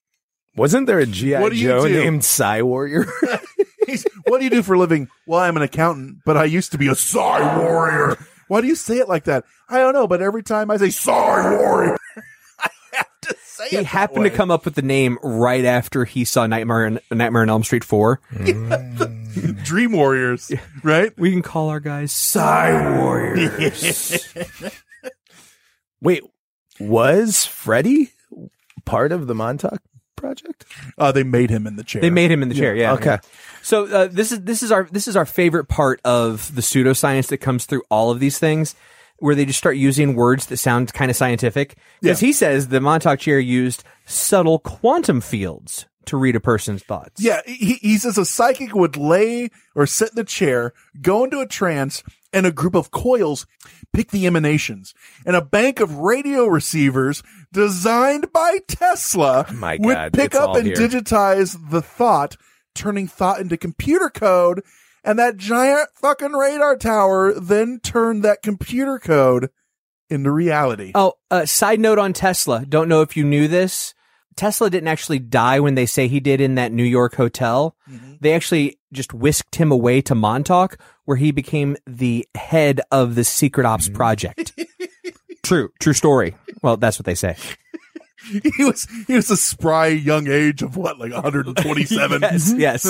[0.56, 1.94] Wasn't there a GI What do you Joe do?
[2.02, 3.06] named Psy Warrior?
[3.86, 5.08] He's, what do you do for a living?
[5.26, 8.18] Well, I'm an accountant, but I used to be a Psy warrior.
[8.48, 9.44] Why do you say it like that?
[9.68, 11.12] I don't know, but every time I say Psy
[11.56, 11.97] warrior, I have to
[13.58, 13.86] say he it.
[13.86, 17.50] happened to come up with the name right after he saw Nightmare in, Nightmare on
[17.50, 18.20] Elm Street 4.
[19.64, 20.50] Dream Warriors,
[20.82, 21.12] right?
[21.18, 24.34] We can call our guys Psy Warriors.
[26.00, 26.22] Wait,
[26.80, 28.12] was Freddy
[28.84, 29.80] part of the Montauk
[30.16, 30.64] project?
[30.96, 32.00] Uh, they made him in the chair.
[32.00, 32.74] They made him in the chair.
[32.74, 32.94] Yeah.
[32.94, 33.18] Okay.
[33.62, 37.28] So uh, this is this is our this is our favorite part of the pseudoscience
[37.28, 38.74] that comes through all of these things,
[39.18, 41.76] where they just start using words that sound kind of scientific.
[42.00, 42.26] Because Yeah.
[42.26, 47.20] he says the Montauk chair used subtle quantum fields to read a person's thoughts.
[47.20, 51.40] Yeah, he, he says a psychic would lay or sit in the chair, go into
[51.40, 52.02] a trance,
[52.32, 53.46] and a group of coils
[53.92, 54.94] pick the emanations.
[55.26, 60.76] And a bank of radio receivers designed by Tesla My would pick up and here.
[60.76, 62.36] digitize the thought,
[62.74, 64.62] turning thought into computer code.
[65.08, 69.48] And that giant fucking radar tower then turned that computer code
[70.10, 70.92] into reality.
[70.94, 72.66] Oh, uh, side note on Tesla.
[72.66, 73.94] Don't know if you knew this.
[74.36, 77.74] Tesla didn't actually die when they say he did in that New York hotel.
[78.20, 83.24] They actually just whisked him away to Montauk, where he became the head of the
[83.24, 84.60] secret ops project.
[85.42, 86.36] true, true story.
[86.62, 87.36] Well, that's what they say.
[88.56, 92.22] he was he was a spry young age of what, like 127?
[92.22, 92.82] yes, yes.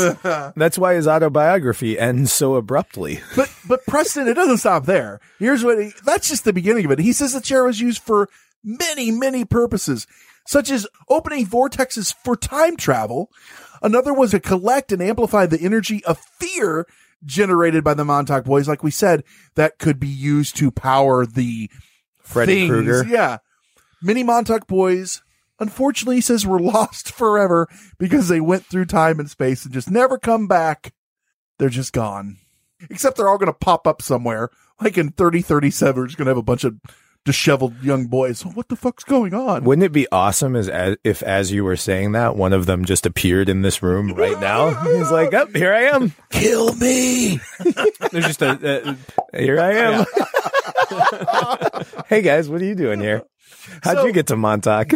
[0.57, 3.20] That's why his autobiography ends so abruptly.
[3.36, 5.20] But but Preston, it doesn't stop there.
[5.39, 6.99] Here's what he, that's just the beginning of it.
[6.99, 8.28] He says the chair was used for
[8.64, 10.07] many, many purposes,
[10.47, 13.30] such as opening vortexes for time travel.
[13.82, 16.86] Another was to collect and amplify the energy of fear
[17.24, 19.24] generated by the Montauk boys, like we said,
[19.55, 21.70] that could be used to power the
[22.18, 22.68] Freddy.
[22.68, 23.05] Krueger.
[23.09, 23.39] Yeah.
[24.03, 25.22] Many Montauk boys,
[25.59, 29.90] unfortunately, he says were lost forever because they went through time and space and just
[29.90, 30.92] never come back.
[31.59, 32.38] They're just gone.
[32.90, 34.50] Except they're all going to pop up somewhere.
[34.80, 36.76] Like in 3037, we're just going to have a bunch of
[37.24, 38.42] disheveled young boys.
[38.46, 39.64] What the fuck's going on?
[39.64, 42.84] Wouldn't it be awesome as, as if, as you were saying that, one of them
[42.84, 44.70] just appeared in this room right now?
[44.96, 46.12] He's like, "Up here I am.
[46.30, 47.40] Kill me.
[48.12, 48.96] There's just a,
[49.36, 50.06] Here I am."
[52.06, 53.24] hey guys, what are you doing here?
[53.82, 54.90] How'd So- you get to Montauk?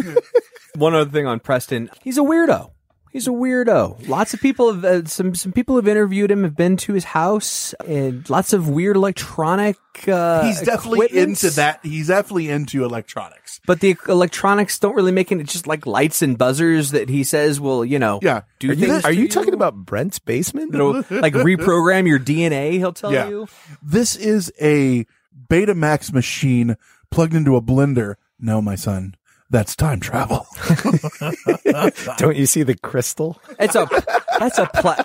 [0.75, 1.89] One other thing on Preston.
[2.03, 2.71] He's a weirdo.
[3.11, 4.07] He's a weirdo.
[4.07, 7.03] Lots of people have uh, some some people have interviewed him, have been to his
[7.03, 9.77] house, and lots of weird electronic.
[10.07, 11.43] Uh, He's definitely equipments.
[11.43, 11.79] into that.
[11.83, 13.61] He's definitely into electronics.
[13.67, 15.39] But the electronics don't really make it.
[15.39, 18.41] It's just like lights and buzzers that he says will, you know, Yeah.
[18.57, 20.73] do Are you, are to you talking about Brent's basement?
[20.73, 22.71] you know, like reprogram your DNA?
[22.71, 23.29] He'll tell Yeah.
[23.29, 23.47] you.
[23.83, 25.05] This is a
[25.49, 26.77] Betamax machine
[27.11, 28.15] plugged into a blender.
[28.39, 29.15] No, my son,
[29.49, 30.45] that's time travel.
[32.17, 33.39] Don't you see the crystal?
[33.59, 33.87] It's a
[34.39, 35.03] that's a pla-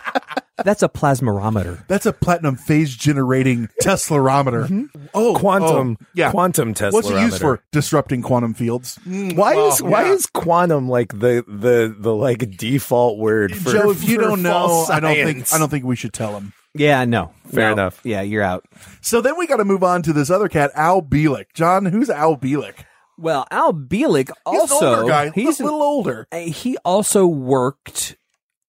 [0.65, 1.87] that's a plasmarometer.
[1.87, 4.67] That's a platinum phase generating Teslarometer.
[4.69, 5.07] Mm-hmm.
[5.15, 6.31] Oh, oh, Quantum, oh, yeah.
[6.31, 6.99] quantum Tesla.
[6.99, 7.63] What's it used for?
[7.73, 8.99] Disrupting quantum fields.
[9.07, 10.13] Mm, why Oh, is why yeah.
[10.13, 13.91] is quantum like the the the like default word for Joe?
[13.91, 15.53] If you for don't know, false I don't think?
[15.53, 16.53] I don't think we should tell him.
[16.75, 17.73] Yeah, no, Fair No.
[17.73, 18.01] enough.
[18.05, 18.65] Yeah, you're out.
[19.01, 21.47] So then we got to move on to this other cat, Al Bielek.
[21.55, 22.85] John, who's Al Bielek?
[23.19, 25.31] Well, Al Bielek He's also an older guy.
[25.35, 26.27] he's He's a little older.
[26.33, 28.17] Uh, he also worked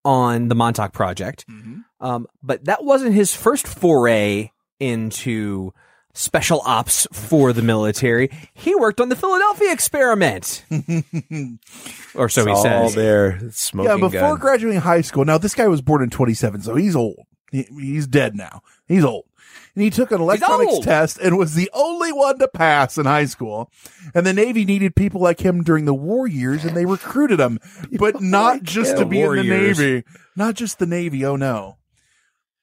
[0.03, 1.79] on the Montauk Project, Mm-hmm.
[2.05, 5.71] um, but that wasn't his first foray into
[6.13, 8.29] special ops for the military.
[8.53, 10.63] He worked on the Philadelphia experiment,
[12.15, 12.95] or so he It's all says.
[12.95, 14.39] there smoking yeah, before gun.
[14.39, 15.25] graduating high school.
[15.25, 17.19] Now this guy was born in 27, so he's old.
[17.51, 18.61] He, he's dead now.
[18.87, 19.25] He's old.
[19.79, 23.23] And he took an electronics test and was the only one to pass in high
[23.23, 23.71] school.
[24.13, 27.59] And the Navy needed people like him during the war years and they recruited him,
[27.93, 28.97] but not like just him.
[28.97, 29.79] to be in the years.
[29.79, 30.03] Navy.
[30.35, 31.23] Not just the Navy.
[31.23, 31.77] Oh no.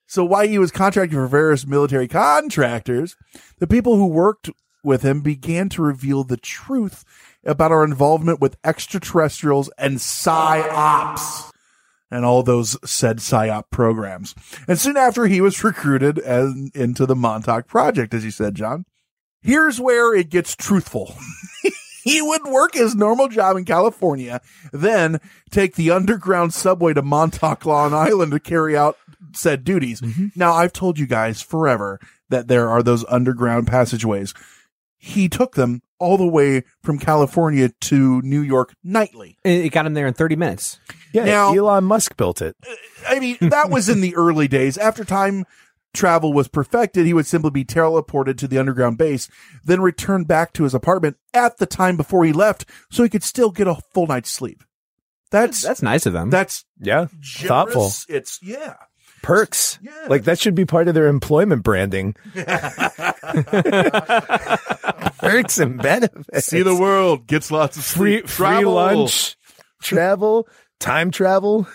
[0.06, 3.16] So while he was contracted for various military contractors,
[3.60, 4.50] the people who worked
[4.84, 7.02] with him began to reveal the truth
[7.46, 11.50] about our involvement with extraterrestrials and psyops
[12.10, 14.34] and all those said psyop programs.
[14.68, 18.84] And soon after he was recruited as, into the Montauk Project, as you said, John.
[19.42, 21.14] Here's where it gets truthful.
[22.02, 24.40] he would work his normal job in California,
[24.72, 28.96] then take the underground subway to Montauk, Long Island to carry out
[29.32, 30.00] said duties.
[30.00, 30.28] Mm-hmm.
[30.34, 34.34] Now, I've told you guys forever that there are those underground passageways.
[34.98, 39.38] he took them all the way from California to New York nightly.
[39.44, 40.80] It got him there in 30 minutes.
[41.12, 42.56] Yeah, Now- Elon Musk built it.
[42.68, 42.74] Uh,
[43.08, 44.76] I mean, that was in the early days.
[44.78, 45.44] After time
[45.94, 49.28] travel was perfected, he would simply be teleported to the underground base,
[49.64, 53.22] then return back to his apartment at the time before he left so he could
[53.22, 54.62] still get a full night's sleep.
[55.30, 56.30] That's That's nice of them.
[56.30, 57.48] that's Yeah, generous.
[57.48, 58.74] thoughtful It's yeah.
[59.22, 59.78] perks.
[59.82, 60.06] Yeah.
[60.08, 62.14] Like that should be part of their employment branding.
[65.18, 66.46] perks and benefits.
[66.46, 68.72] See the world, gets lots of free free travel.
[68.74, 69.36] lunch,
[69.82, 70.48] travel,
[70.80, 71.66] time travel.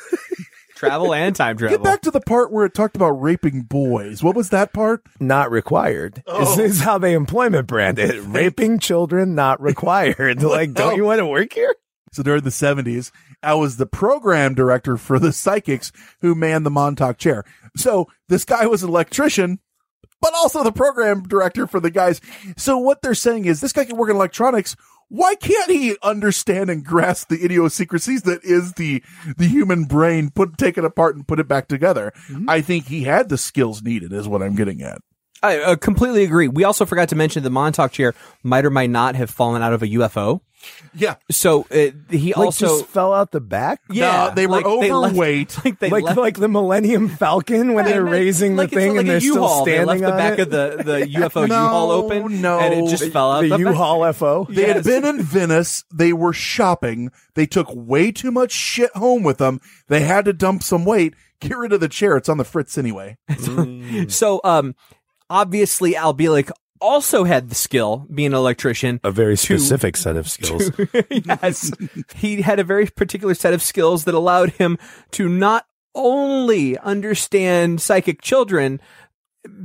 [0.75, 1.77] Travel and time travel.
[1.77, 4.23] Get back to the part where it talked about raping boys.
[4.23, 5.03] What was that part?
[5.19, 6.23] Not required.
[6.27, 6.55] Oh.
[6.55, 8.21] This is how they employment brand it.
[8.25, 10.41] Raping children not required.
[10.43, 11.07] like, don't you oh.
[11.07, 11.75] want to work here?
[12.13, 16.71] So during the 70s, I was the program director for the psychics who manned the
[16.71, 17.45] Montauk chair.
[17.77, 19.59] So this guy was an electrician,
[20.19, 22.19] but also the program director for the guys.
[22.57, 24.75] So what they're saying is this guy can work in electronics.
[25.13, 29.03] Why can't he understand and grasp the idiosyncrasies that is the
[29.35, 32.13] the human brain put take it apart and put it back together?
[32.47, 34.99] I think he had the skills needed is what I'm getting at.
[35.43, 36.47] I uh, completely agree.
[36.47, 39.73] We also forgot to mention the Montauk chair might or might not have fallen out
[39.73, 40.41] of a UFO.
[40.93, 41.15] Yeah.
[41.29, 43.81] So uh, he Like also just fell out the back.
[43.89, 45.57] yeah No, they were like left- overweight.
[45.65, 49.07] like they like left, like the Millennium Falcon when they're raising the thing like and
[49.09, 49.65] a they're still U-Haul.
[49.65, 50.41] They standing left the back it.
[50.41, 52.59] of the the UFO No, U-Haul open, no.
[52.59, 53.41] and it just fell out.
[53.41, 53.57] the the.
[53.59, 54.47] U-Haul FO.
[54.49, 55.83] They had been in Venice.
[55.93, 57.11] They were shopping.
[57.35, 59.61] They took way too much shit home with them.
[59.87, 61.13] They had to dump some weight.
[61.39, 62.17] Get rid of the chair.
[62.17, 63.17] It's on the fritz anyway.
[64.09, 64.75] So, um,
[65.29, 66.51] obviously, Al Bielek
[66.81, 68.99] also had the skill, being an electrician.
[69.03, 70.71] A very specific set of skills.
[71.09, 71.71] yes,
[72.15, 74.77] he had a very particular set of skills that allowed him
[75.11, 75.65] to not
[75.95, 78.81] only understand psychic children.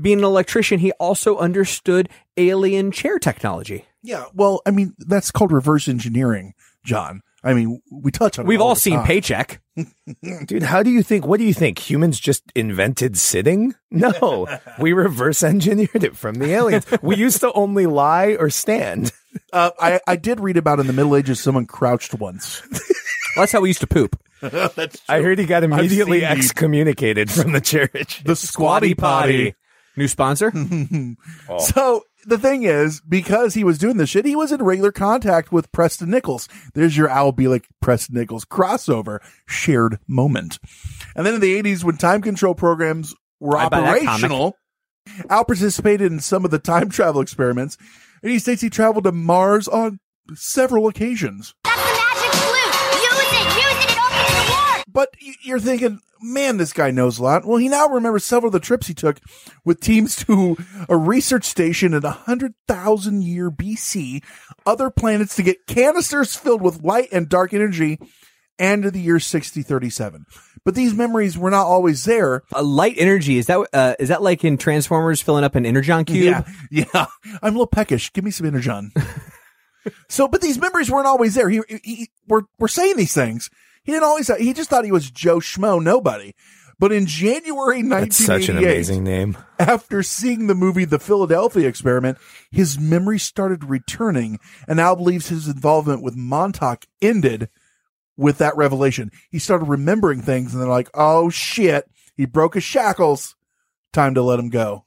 [0.00, 3.86] Being an electrician, he also understood alien chair technology.
[4.02, 4.26] Yeah.
[4.32, 6.54] Well, I mean, that's called reverse engineering,
[6.84, 7.22] John.
[7.46, 8.46] I mean, we touch on.
[8.46, 9.06] We've all the seen time.
[9.06, 9.60] Paycheck.
[10.46, 11.26] Dude, how do you think?
[11.26, 11.78] What do you think?
[11.78, 13.72] Humans just invented sitting?
[13.88, 14.48] No,
[14.80, 16.86] we reverse engineered it from the aliens.
[17.02, 19.12] We used to only lie or stand.
[19.52, 22.62] Uh, I, I did read about in the Middle Ages someone crouched once.
[23.36, 24.20] That's how we used to poop.
[24.40, 28.24] that's I heard he got immediately excommunicated from the church.
[28.24, 29.54] the squatty potty.
[29.96, 30.52] New sponsor.
[31.60, 35.52] So the thing is, because he was doing this shit, he was in regular contact
[35.52, 36.48] with Preston Nichols.
[36.74, 40.58] There's your Al Bielek Preston Nichols crossover shared moment.
[41.14, 44.08] And then in the 80s, when time control programs were I buy that comic.
[44.08, 44.56] operational,
[45.30, 47.76] Al participated in some of the time travel experiments,
[48.22, 50.00] and he states he traveled to Mars on
[50.34, 51.54] several occasions.
[54.96, 57.44] But you're thinking, man, this guy knows a lot.
[57.44, 59.20] Well, he now remembers several of the trips he took
[59.62, 60.56] with teams to
[60.88, 64.24] a research station in 100,000 year BC,
[64.64, 67.98] other planets to get canisters filled with light and dark energy,
[68.58, 70.24] and to the year 6037.
[70.64, 72.44] But these memories were not always there.
[72.54, 76.06] Uh, light energy is that uh, is that like in Transformers filling up an energon
[76.06, 76.24] cube?
[76.24, 76.44] Yeah,
[76.94, 77.06] yeah.
[77.42, 78.14] I'm a little peckish.
[78.14, 78.92] Give me some energon.
[80.08, 81.50] so, but these memories weren't always there.
[81.50, 83.50] He, he, we're, we're saying these things.
[83.86, 86.34] He didn't always, he just thought he was Joe Schmo, nobody.
[86.78, 89.38] But in January 1988, That's such an amazing name.
[89.58, 92.18] after seeing the movie The Philadelphia Experiment,
[92.50, 97.48] his memory started returning and now believes his involvement with Montauk ended
[98.16, 99.10] with that revelation.
[99.30, 103.36] He started remembering things and they're like, oh shit, he broke his shackles.
[103.92, 104.84] Time to let him go.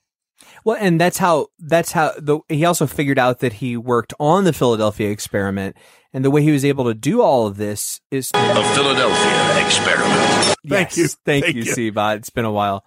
[0.64, 4.43] Well, and that's how that's how the he also figured out that he worked on
[4.43, 5.76] the Philadelphia experiment,
[6.14, 10.55] and the way he was able to do all of this is The Philadelphia experiment.
[10.68, 11.07] Thank you.
[11.07, 11.72] thank, Thank you, you.
[11.72, 11.99] Siva.
[12.01, 12.86] Uh, it's been a while.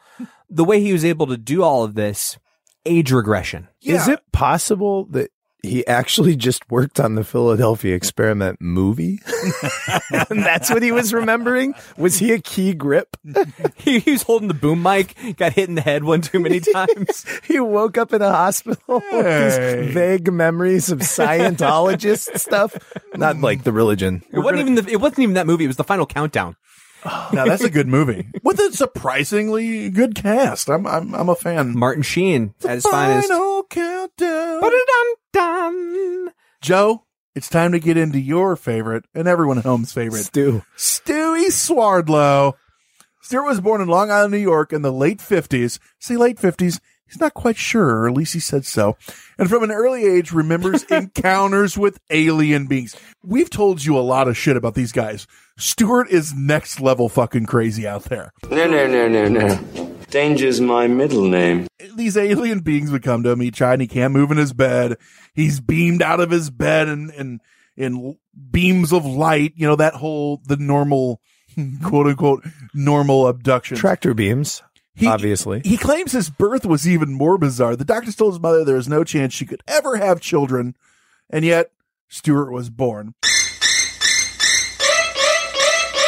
[0.48, 2.38] The way he was able to do all of this,
[2.86, 3.68] age regression.
[3.82, 5.30] Is it possible that
[5.62, 9.20] he actually just worked on the Philadelphia experiment movie?
[10.30, 11.74] and that's what he was remembering?
[11.96, 13.16] Was he a key grip?
[13.76, 16.58] he, he was holding the boom mic, got hit in the head one too many
[16.72, 17.24] times.
[17.46, 22.76] he woke up in a hospital with these vague memories of Scientologist stuff.
[23.14, 24.22] Not like the religion.
[24.32, 25.64] It wasn't even the, it wasn't even that movie.
[25.64, 26.56] It was the final countdown.
[27.32, 30.68] Now that's a good movie with a surprisingly good cast.
[30.70, 31.76] I'm I'm I'm a fan.
[31.76, 33.28] Martin Sheen at his finest.
[33.28, 34.60] Final countdown.
[35.32, 36.30] Ba-da-dum-dum.
[36.60, 37.04] Joe,
[37.34, 40.62] it's time to get into your favorite and everyone at home's favorite, Stu.
[40.76, 42.56] Stewie Swerdlow.
[43.22, 45.78] Stewart was born in Long Island, New York in the late 50s.
[45.98, 46.80] See, late 50s.
[47.06, 48.96] He's not quite sure, or at least he said so.
[49.38, 52.96] And from an early age remembers encounters with alien beings.
[53.22, 55.26] We've told you a lot of shit about these guys.
[55.58, 58.32] Stewart is next level fucking crazy out there.
[58.50, 59.91] No, no, no, no, no.
[60.12, 61.66] Danger's my middle name.
[61.96, 63.40] These alien beings would come to him.
[63.40, 64.98] He tried and he can't move in his bed.
[65.32, 67.40] He's beamed out of his bed and, and,
[67.78, 68.18] in
[68.50, 71.22] beams of light, you know, that whole, the normal,
[71.82, 72.44] quote unquote,
[72.74, 73.78] normal abduction.
[73.78, 74.62] Tractor beams,
[74.94, 75.62] He- obviously.
[75.64, 77.74] He claims his birth was even more bizarre.
[77.74, 80.76] The doctors told his mother there was no chance she could ever have children,
[81.30, 81.70] and yet
[82.10, 83.14] Stewart was born.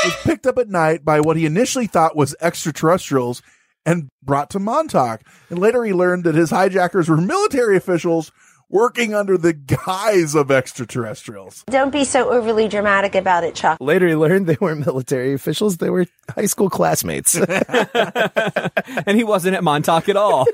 [0.04, 3.40] Was picked up at night by what he initially thought was extraterrestrials
[3.86, 5.22] and brought to Montauk.
[5.50, 8.32] And later he learned that his hijackers were military officials
[8.68, 11.64] working under the guise of extraterrestrials.
[11.66, 13.78] Don't be so overly dramatic about it, Chuck.
[13.80, 17.34] Later, he learned they weren't military officials; they were high school classmates.
[17.36, 20.46] and he wasn't at Montauk at all.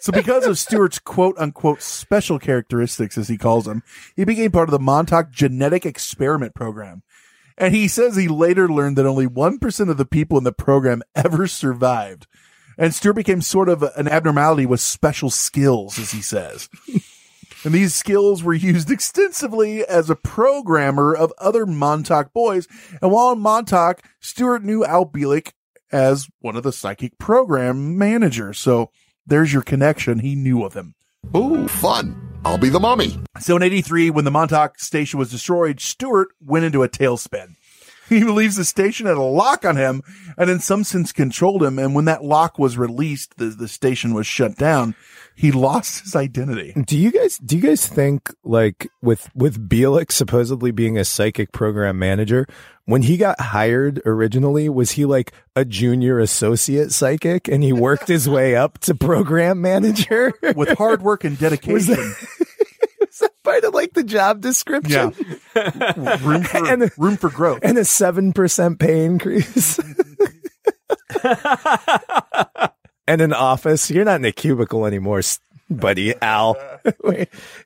[0.00, 3.82] So because of Stewart's quote unquote special characteristics, as he calls them,
[4.14, 7.02] he became part of the Montauk Genetic Experiment Program.
[7.56, 11.02] And he says he later learned that only 1% of the people in the program
[11.14, 12.26] ever survived.
[12.76, 16.68] And Stewart became sort of an abnormality with special skills, as he says.
[17.64, 22.66] and these skills were used extensively as a programmer of other Montauk boys.
[23.00, 25.52] And while in Montauk, Stewart knew Al Bielek
[25.92, 28.58] as one of the psychic program managers.
[28.58, 28.90] So
[29.24, 30.18] there's your connection.
[30.18, 30.96] He knew of him.
[31.36, 32.33] Ooh, fun.
[32.44, 33.18] I'll be the mummy.
[33.40, 37.56] So in 83, when the Montauk station was destroyed, Stewart went into a tailspin.
[38.06, 40.02] He believes the station had a lock on him
[40.36, 41.78] and in some sense controlled him.
[41.78, 44.94] And when that lock was released, the, the station was shut down.
[45.36, 46.72] He lost his identity.
[46.86, 51.50] Do you guys do you guys think like with with Bielek supposedly being a psychic
[51.52, 52.46] program manager,
[52.84, 58.06] when he got hired originally, was he like a junior associate psychic and he worked
[58.08, 61.74] his way up to program manager with hard work and dedication?
[61.74, 61.98] Was that,
[63.00, 65.14] was that part of like the job description?
[65.56, 66.18] Yeah.
[66.24, 67.60] room for And- room for growth.
[67.64, 69.80] And a seven percent pay increase.
[73.06, 73.90] And an office.
[73.90, 75.22] You're not in a cubicle anymore,
[75.70, 76.14] buddy.
[76.20, 76.56] Al.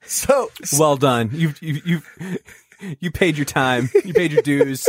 [0.02, 1.30] So Well done.
[1.32, 2.02] You you you
[3.00, 3.90] you paid your time.
[4.04, 4.88] You paid your dues.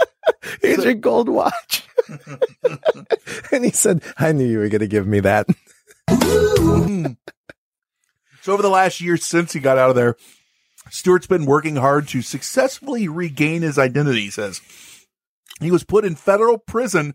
[0.62, 1.86] Here's your gold watch.
[3.52, 5.46] and he said, I knew you were going to give me that.
[8.42, 10.16] So over the last year since he got out of there,
[10.90, 14.60] Stewart's been working hard to successfully regain his identity, he says.
[15.60, 17.14] He was put in federal prison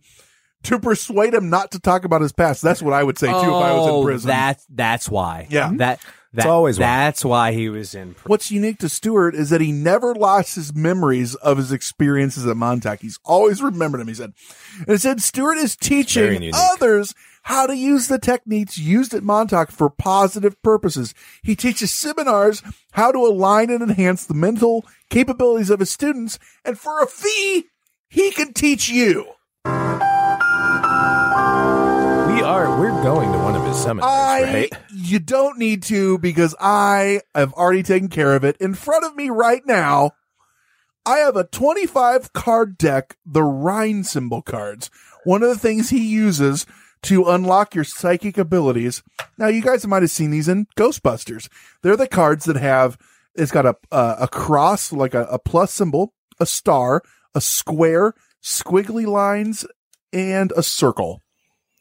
[0.64, 2.62] to persuade him not to talk about his past.
[2.62, 4.28] That's what I would say too if I was in Oh, prison.
[4.30, 5.48] That's that's why.
[5.50, 5.72] Yeah.
[5.76, 6.00] That
[6.34, 6.86] that always why.
[6.86, 8.14] that's why he was in.
[8.16, 8.24] prison.
[8.30, 12.58] What's unique to Stewart is that he never lost his memories of his experiences at
[12.58, 13.02] Montauk.
[13.02, 14.08] He's always remembered him.
[14.08, 14.34] he said.
[14.80, 19.70] And it said Stewart is teaching others how to use the techniques used at Montauk
[19.70, 21.14] for positive purposes.
[21.44, 26.80] He teaches seminars how to align and enhance the mental capabilities of his students, and
[26.80, 27.66] for a fee,
[28.10, 29.26] he can teach you.
[33.74, 34.74] Going to one of his seminars, I right?
[34.94, 38.58] you don't need to because I have already taken care of it.
[38.58, 40.12] In front of me right now,
[41.06, 44.90] I have a 25 card deck, the Rhine symbol cards.
[45.26, 46.66] One of the things he uses
[47.04, 49.04] to unlock your psychic abilities.
[49.38, 51.50] Now, you guys might have seen these in Ghostbusters.
[51.82, 52.98] They're the cards that have,
[53.36, 57.02] it's got a, uh, a cross, like a, a plus symbol, a star,
[57.36, 59.66] a square, squiggly lines,
[60.14, 61.23] and a circle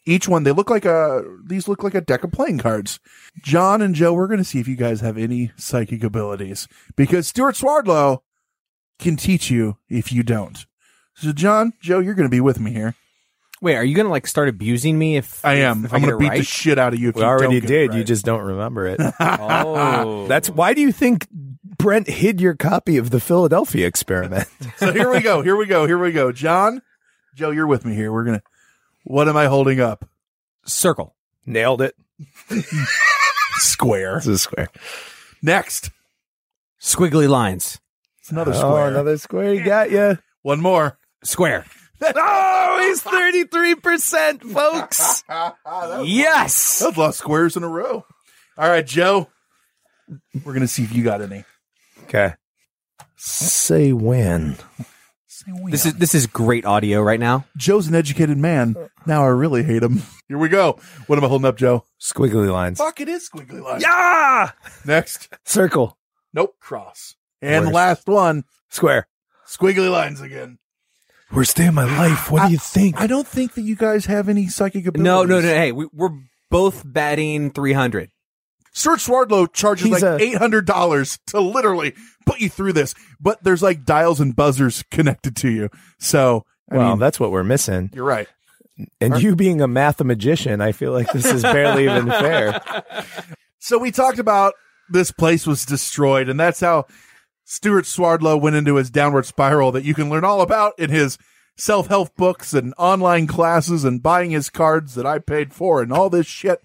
[0.04, 3.00] each one they look like a these look like a deck of playing cards.
[3.42, 7.28] John and joe we're going to see if you guys have any psychic abilities because
[7.28, 8.22] stewart swerdlow
[8.98, 10.66] can teach you if you don't.
[11.14, 12.94] So john joe you're going to be with me here.
[13.60, 15.84] Wait, are you gonna like start abusing me if i am.
[15.84, 17.60] If i'm going to it beat the shit out of you if We you already
[17.60, 17.94] don't get it did.
[17.96, 19.00] You just don't remember it.
[19.20, 24.48] Oh, That's why do you think Brent hid your copy of the Philadelphia experiment?
[24.78, 26.32] so here we go here we go here we go.
[26.32, 26.82] John
[27.36, 28.12] joe you're with me here.
[28.12, 28.44] We're going to
[29.04, 30.08] what am i holding up
[30.64, 31.14] circle.
[31.46, 31.94] Nailed it.
[33.56, 34.68] square It's a square.
[35.42, 35.90] next
[36.80, 37.80] Squiggly lines.
[38.20, 39.54] it's another Oh, square another square.
[39.54, 40.18] You got you.
[40.42, 41.66] one more Square.
[42.04, 45.22] Oh, he's 33%, folks.
[46.04, 46.82] Yes.
[46.82, 48.04] I've lost squares in a row.
[48.58, 49.28] All right, Joe.
[50.44, 51.44] We're gonna see if you got any.
[52.04, 52.34] Okay.
[53.16, 54.56] Say when.
[55.46, 57.46] This is this is great audio right now.
[57.56, 58.74] Joe's an educated man.
[58.76, 58.88] Uh, uh.
[59.06, 60.02] Now I really hate him.
[60.28, 60.78] Here we go.
[61.06, 61.84] What am I holding up, Joe?
[62.00, 62.78] Squiggly lines.
[62.78, 63.82] Fuck, it is squiggly lines.
[63.82, 64.52] Yeah.
[64.84, 65.28] Next.
[65.44, 65.98] Circle.
[66.32, 66.56] Nope.
[66.60, 67.16] Cross.
[67.40, 67.74] And Worst.
[67.74, 68.44] last one.
[68.68, 69.08] Square.
[69.46, 70.58] Squiggly lines again.
[71.32, 72.30] Worst day of my life.
[72.30, 73.00] What I, do you think?
[73.00, 75.04] I don't think that you guys have any psychic abilities.
[75.04, 75.48] No, no, no.
[75.48, 76.10] Hey, we, we're
[76.50, 78.10] both batting 300.
[78.72, 81.94] Serge Swerdlow charges He's like eight hundred dollars to literally
[82.26, 85.68] put you through this, but there's like dials and buzzers connected to you.
[85.98, 87.90] So, I well, mean, that's what we're missing.
[87.94, 88.28] You're right.
[89.00, 89.22] And Aren't...
[89.22, 92.60] you being a mathematician, I feel like this is barely even fair.
[93.58, 94.54] So we talked about
[94.88, 96.86] this place was destroyed, and that's how
[97.44, 101.18] Stewart Swerdlow went into his downward spiral that you can learn all about in his
[101.56, 105.92] self help books and online classes and buying his cards that I paid for and
[105.92, 106.60] all this shit.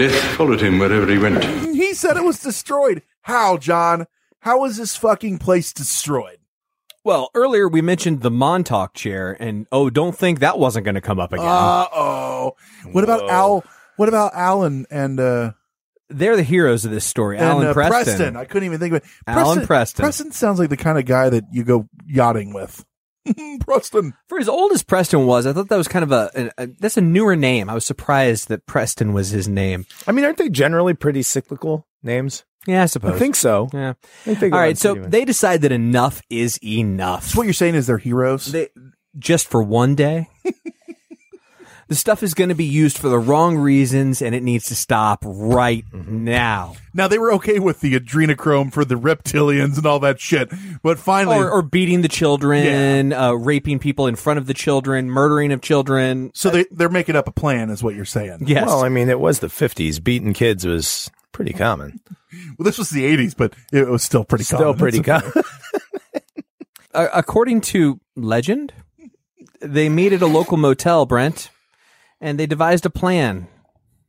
[0.00, 1.44] Death followed him wherever he went.
[1.74, 3.02] He said it was destroyed.
[3.20, 4.06] How, John?
[4.40, 6.38] How was this fucking place destroyed?
[7.04, 11.02] Well, earlier we mentioned the Montauk chair, and oh, don't think that wasn't going to
[11.02, 11.44] come up again.
[11.44, 12.56] Uh oh.
[12.92, 13.62] What about Al?
[13.96, 15.52] What about Alan and uh
[16.08, 17.36] They're the heroes of this story.
[17.36, 18.36] and Alan uh, Preston.
[18.36, 19.10] I couldn't even think of it.
[19.26, 20.02] Alan Preston.
[20.02, 22.86] Preston sounds like the kind of guy that you go yachting with.
[23.60, 24.14] Preston.
[24.28, 26.66] For as old as Preston was, I thought that was kind of a, a, a
[26.78, 27.68] that's a newer name.
[27.68, 29.86] I was surprised that Preston was his name.
[30.06, 32.44] I mean, aren't they generally pretty cyclical names?
[32.66, 33.14] Yeah, I suppose.
[33.14, 33.68] I think so.
[33.72, 33.94] Yeah.
[34.24, 35.10] Think All right, so much.
[35.10, 37.24] they decide that enough is enough.
[37.24, 38.46] So what you're saying is they're heroes?
[38.46, 38.68] They
[39.18, 40.28] just for one day.
[41.90, 44.74] the stuff is going to be used for the wrong reasons, and it needs to
[44.74, 46.24] stop right Mm-hmm.
[46.24, 46.76] now.
[46.94, 50.50] Now they were okay with the adrenochrome for the reptilians and all that shit,
[50.82, 55.10] but finally, Or, or beating the children, uh, raping people in front of the children,
[55.10, 56.30] murdering of children.
[56.32, 58.44] so they they're making up a plan, is what you're saying.
[58.46, 58.66] Yes.
[58.66, 60.02] Well, I mean, it was the 50s.
[60.02, 62.00] Beating kids was pretty common.
[62.56, 64.78] Well, this was the 80s, but it was still pretty Still common.
[64.78, 65.32] pretty common.
[66.94, 68.72] Uh, according to legend,
[69.60, 71.50] they meet at a local motel, Brent,
[72.20, 73.48] and they devised a plan.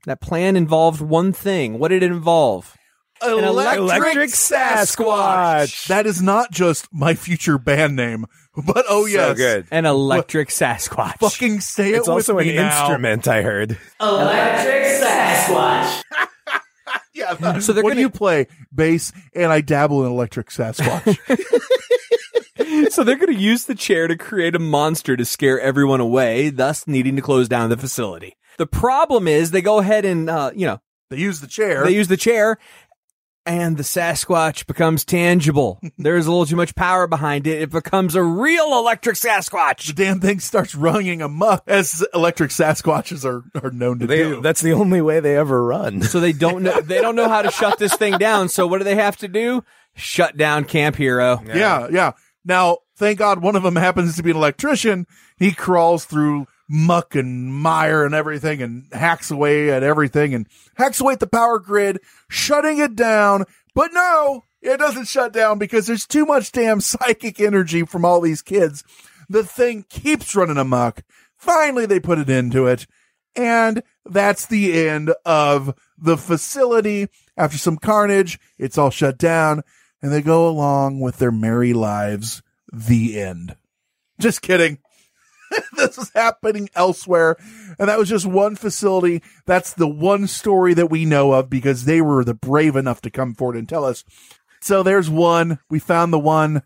[0.06, 1.78] That plan involved one thing.
[1.80, 2.76] What did it involve?
[3.24, 5.86] An Electric Sasquatch.
[5.88, 9.68] That is not just my future band name, but oh So yes, good.
[9.70, 11.20] An electric Sasquatch.
[11.20, 12.80] Fucking say it It's also with an me now.
[12.88, 13.78] instrument, I heard.
[14.00, 16.02] Electric Sasquatch.
[17.14, 17.60] Yeah.
[17.60, 18.48] So they're what gonna- do you play?
[18.74, 21.18] Bass, and I dabble in electric Sasquatch.
[22.90, 26.50] so they're going to use the chair to create a monster to scare everyone away,
[26.50, 28.36] thus needing to close down the facility.
[28.58, 31.84] The problem is they go ahead and, uh, you know, they use the chair.
[31.84, 32.58] they use the chair
[33.46, 35.80] and the Sasquatch becomes tangible.
[35.98, 37.62] There's a little too much power behind it.
[37.62, 39.88] It becomes a real electric Sasquatch.
[39.88, 44.42] the damn thing starts running amok, as electric Sasquatches are, are known to They, do.
[44.42, 46.02] that's the only way they ever run.
[46.04, 48.50] So they don't know, they don't know how to shut this thing down.
[48.50, 49.64] So what do they have to do?
[49.96, 51.42] Shut down Camp Hero.
[51.46, 52.12] Yeah, yeah.
[52.44, 55.06] Now, thank God one of them happens to be an electrician.
[55.38, 61.02] He crawls through muck and mire and everything and hacks away at everything and hacks
[61.02, 63.44] away at the power grid, shutting it down.
[63.76, 68.22] But no, it doesn't shut down because there's too much damn psychic energy from all
[68.22, 68.84] these kids.
[69.30, 71.04] The thing keeps running amok.
[71.38, 72.88] Finally, they put it into it.
[73.36, 77.08] And that's the end of the facility.
[77.38, 79.64] After some carnage, it's all shut down
[80.02, 82.42] and they go along with their merry lives.
[82.72, 83.56] The end.
[84.20, 84.80] Just kidding.
[85.76, 87.36] this is happening elsewhere.
[87.78, 89.22] And that was just one facility.
[89.46, 93.10] That's the one story that we know of because they were the brave enough to
[93.10, 94.04] come forward and tell us.
[94.62, 95.60] So there's one.
[95.70, 96.64] We found the one.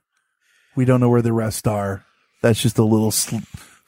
[0.75, 2.05] We don't know where the rest are.
[2.41, 3.37] That's just a little sl-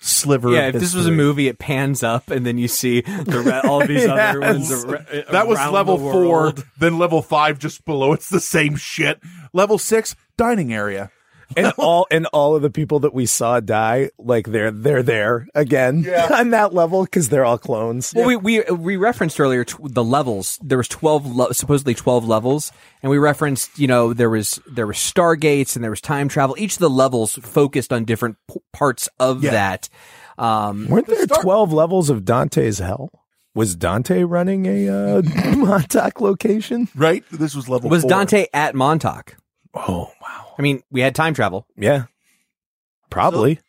[0.02, 0.52] sliver.
[0.52, 3.41] Yeah, of if this was a movie, it pans up and then you see the
[3.45, 4.72] re- all these other ones.
[4.86, 6.54] Ar- that was level the four.
[6.80, 8.14] Then level five, just below.
[8.14, 9.20] It's the same shit.
[9.54, 11.12] Level six, dining area.
[11.56, 15.48] And all and all of the people that we saw die, like they're they're there
[15.56, 16.28] again Yeah.
[16.39, 18.14] on that level because they're all clones.
[18.16, 20.60] Well, we we we referenced earlier tw- the levels.
[20.62, 22.72] There was twelve, le- supposedly twelve levels,
[23.02, 26.56] and we referenced, you know, there was there was stargates and there was time travel.
[26.60, 29.52] Each of the levels focused on different p- parts of Yeah.
[29.52, 29.89] that.
[30.38, 33.10] Um, Weren't there twelve levels of Dante's hell?
[33.56, 34.88] Was Dante running a
[35.18, 35.22] uh,
[35.56, 36.89] Montauk location?
[36.93, 37.24] Right.
[37.32, 37.89] This was level.
[37.89, 38.10] was four.
[38.10, 39.36] Dante at Montauk?
[39.74, 41.68] Oh wow, I mean, we had time travel.
[41.76, 42.05] yeah,
[43.09, 43.59] probably.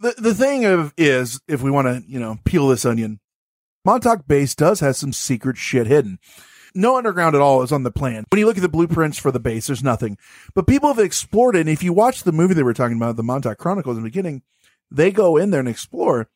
[0.00, 3.20] the the thing of is if we want to you know peel this onion,
[3.84, 6.18] Montauk Base does have some secret shit hidden.
[6.74, 8.24] No underground at all is on the plan.
[8.30, 10.16] When you look at the blueprints for the base, there's nothing.
[10.54, 11.60] But people have explored it.
[11.60, 14.08] And if you watch the movie they were talking about, the Montauk Chronicles in the
[14.08, 14.42] beginning,
[14.88, 16.28] they go in there and explore.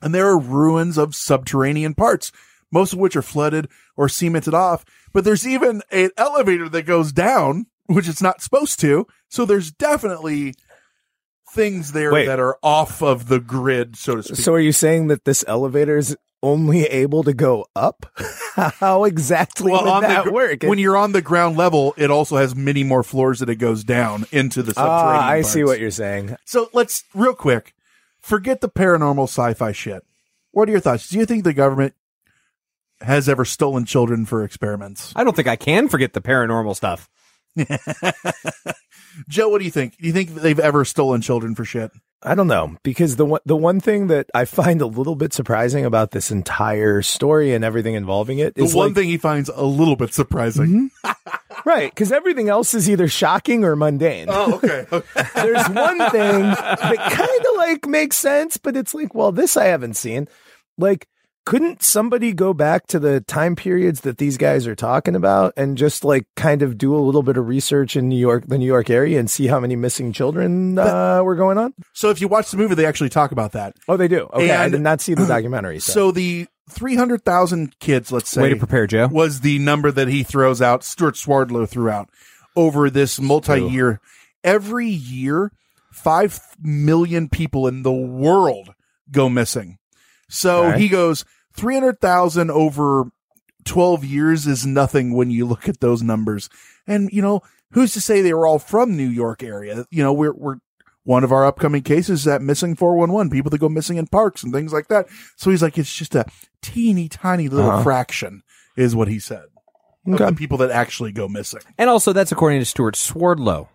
[0.00, 2.32] And there are ruins of subterranean parts,
[2.72, 4.84] most of which are flooded or cemented off.
[5.12, 9.06] But there's even an elevator that goes down, which it's not supposed to.
[9.28, 10.54] So there's definitely
[11.52, 12.26] things there Wait.
[12.26, 14.36] that are off of the grid, so to speak.
[14.36, 18.06] So are you saying that this elevator is only able to go up?
[18.54, 20.62] How exactly would on that the, work?
[20.62, 23.84] when you're on the ground level, it also has many more floors that it goes
[23.84, 25.24] down into the subterranean.
[25.24, 26.36] Ah, I see what you're saying.
[26.44, 27.74] So let's real quick
[28.20, 30.04] forget the paranormal sci-fi shit.
[30.52, 31.08] What are your thoughts?
[31.08, 31.94] Do you think the government
[33.00, 35.12] has ever stolen children for experiments?
[35.16, 37.08] I don't think I can forget the paranormal stuff.
[39.28, 39.96] Joe, what do you think?
[39.98, 41.90] Do you think they've ever stolen children for shit?
[42.24, 45.32] I don't know because the one the one thing that I find a little bit
[45.32, 49.18] surprising about this entire story and everything involving it is The one like- thing he
[49.18, 50.90] finds a little bit surprising.
[51.04, 51.28] Mm-hmm.
[51.68, 51.90] right?
[51.90, 54.28] Because everything else is either shocking or mundane.
[54.30, 54.86] Oh, okay.
[55.34, 59.64] There's one thing that kind of like makes sense, but it's like, well, this I
[59.66, 60.28] haven't seen.
[60.78, 61.06] Like,
[61.44, 65.76] couldn't somebody go back to the time periods that these guys are talking about and
[65.76, 68.66] just like kind of do a little bit of research in New York, the New
[68.66, 71.74] York area, and see how many missing children uh, were going on?
[71.92, 73.76] So if you watch the movie, they actually talk about that.
[73.88, 74.28] Oh, they do.
[74.32, 75.80] Okay, I did not see the documentary.
[75.80, 78.42] So, So the 300,000 kids, let's say.
[78.42, 79.08] Way to prepare, Joe.
[79.08, 82.08] Was the number that he throws out, Stewart Swerdlow threw out
[82.56, 84.00] over this multi year.
[84.44, 85.52] Every year,
[85.92, 88.74] 5 million people in the world
[89.10, 89.78] go missing.
[90.34, 90.78] So Okay.
[90.80, 91.24] he goes,
[91.54, 93.10] 300,000 over
[93.64, 96.48] 12 years is nothing when you look at those numbers.
[96.86, 99.84] And, you know, who's to say they were all from New York area?
[99.90, 100.56] You know, we're, we're,
[101.04, 104.42] one of our upcoming cases is that missing 411, people that go missing in parks
[104.42, 105.06] and things like that.
[105.36, 106.24] So he's like, it's just a
[106.62, 107.82] teeny tiny little Uh-huh.
[107.82, 108.42] fraction
[108.76, 109.44] is what he said.
[110.06, 111.60] Of the people that actually go missing.
[111.78, 113.68] And also, that's according to Stewart Swerdlow,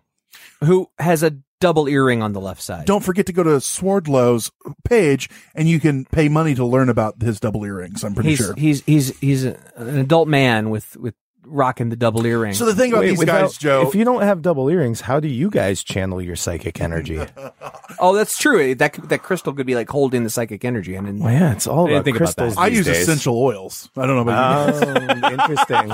[0.60, 2.86] who has a double earring on the left side.
[2.86, 4.50] Don't forget to go to Swerdlow's
[4.84, 8.04] page and you can pay money to learn about his double earrings.
[8.04, 8.54] I'm pretty he's, sure.
[8.54, 12.54] he's he's he's an adult man with with rocking the double earring.
[12.54, 15.00] So the thing about Wait, these without- guys, Joe, if you don't have double earrings,
[15.00, 17.20] how do you guys channel your psychic energy?
[17.98, 18.74] oh, that's true.
[18.74, 20.96] That that crystal could be like holding the psychic energy.
[20.96, 21.20] I didn't.
[21.20, 22.56] Well, yeah, it's all I about think about crystals.
[22.56, 22.98] I use days.
[22.98, 23.90] essential oils.
[23.96, 24.92] I don't know about you.
[25.22, 25.92] Oh, interesting.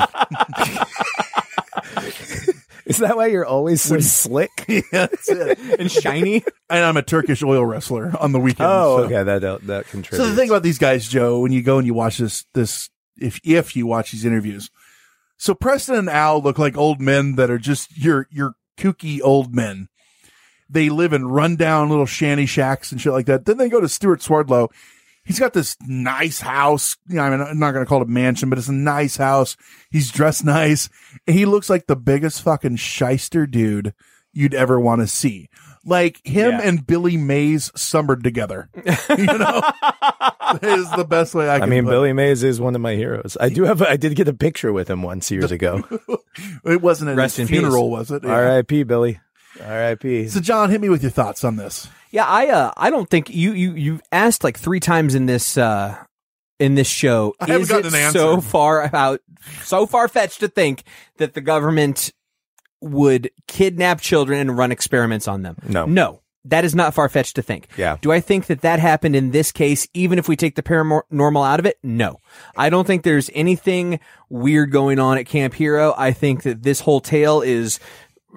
[2.86, 4.50] Is that why you're always so slick?
[4.68, 5.06] yeah,
[5.78, 6.44] and shiny.
[6.68, 8.70] and I'm a Turkish oil wrestler on the weekends.
[8.70, 9.04] Oh, so.
[9.04, 11.86] okay, that that, that So the thing about these guys, Joe, when you go and
[11.86, 14.70] you watch this, this, if, if you watch these interviews,
[15.38, 19.54] so Preston and Al look like old men that are just your, your kooky old
[19.54, 19.88] men.
[20.68, 23.44] They live in rundown little shanty shacks and shit like that.
[23.44, 24.70] Then they go to Stewart Swerdlow.
[25.24, 26.96] He's got this nice house.
[27.08, 28.72] You know, I mean, I'm not going to call it a mansion, but it's a
[28.72, 29.56] nice house.
[29.90, 30.88] He's dressed nice
[31.26, 33.94] and he looks like the biggest fucking shyster dude
[34.32, 35.48] you'd ever want to see.
[35.86, 36.60] Like him Yeah.
[36.62, 38.68] and Billy Mays summered together.
[39.16, 39.60] You know,
[40.62, 43.36] is the best way I I mean, put Billy Mays is one of my heroes.
[43.40, 43.80] I do have.
[43.82, 45.82] I did get a picture with him once years ago.
[45.90, 46.20] it.
[46.64, 47.98] It wasn't at Rest his funeral, peace.
[47.98, 48.24] was it?
[48.24, 48.30] Yeah.
[48.32, 48.82] R.I.P.
[48.84, 49.20] Billy.
[49.64, 50.28] R.I.P.
[50.28, 51.88] So, John, hit me with your thoughts on this.
[52.10, 55.58] Yeah, I uh, I don't think you you you asked like three times in this
[55.58, 55.96] uh
[56.60, 57.34] in this show.
[57.40, 58.18] I haven't is gotten it an answer.
[58.18, 59.20] so far out
[59.62, 60.84] so far fetched to think
[61.18, 62.12] that the government
[62.80, 65.56] would kidnap children and run experiments on them?
[65.66, 65.86] No.
[65.86, 66.20] no.
[66.46, 67.68] That is not far fetched to think.
[67.78, 67.96] Yeah.
[68.02, 71.46] Do I think that that happened in this case, even if we take the paranormal
[71.46, 71.78] out of it?
[71.82, 72.20] No.
[72.54, 73.98] I don't think there's anything
[74.28, 75.94] weird going on at Camp Hero.
[75.96, 77.80] I think that this whole tale is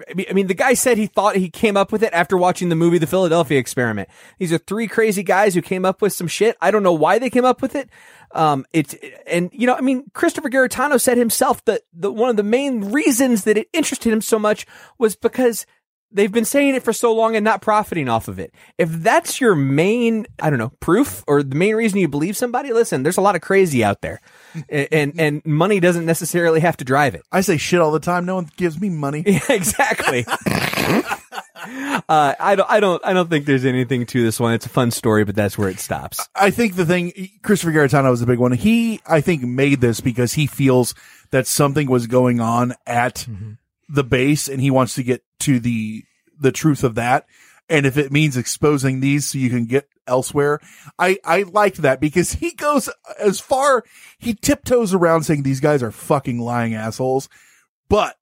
[0.10, 2.76] I mean- the guy said he thought he came up with it after watching the
[2.76, 4.10] movie The Philadelphia Experiment.
[4.40, 6.56] These are three crazy guys who came up with some shit.
[6.62, 7.90] I don't know why they came up with it.
[8.32, 8.96] Um, it's,
[9.26, 12.92] and you know, I mean, Christopher Garetano said himself that the, one of the main
[12.92, 14.66] reasons that it interested him so much
[14.98, 15.66] was because
[16.12, 18.54] they've been saying it for so long and not profiting off of it.
[18.78, 22.72] If that's your main, I don't know, proof or the main reason you believe somebody,
[22.72, 24.22] listen, there's a lot of crazy out there
[24.70, 27.24] and, and, and money doesn't necessarily have to drive it.
[27.32, 28.26] I say shit all the time.
[28.26, 29.24] No one gives me money.
[29.26, 30.26] Yeah, exactly.
[32.10, 34.54] uh, I don't, I don't, I don't think there's anything to this one.
[34.54, 36.28] It's a fun story, but that's where it stops.
[36.36, 38.52] I think the thing, Christopher Garetano was a big one.
[38.54, 40.94] He, I think, made this because he feels
[41.32, 43.28] that something was going on at
[43.90, 46.04] the base and he wants to get to the,
[46.40, 47.26] the truth of that.
[47.70, 50.60] And if it means exposing these so you can get elsewhere,
[50.98, 52.90] I, I liked that because he goes
[53.20, 53.84] as far,
[54.18, 57.30] he tiptoes around saying these guys are fucking lying assholes,
[57.90, 58.16] but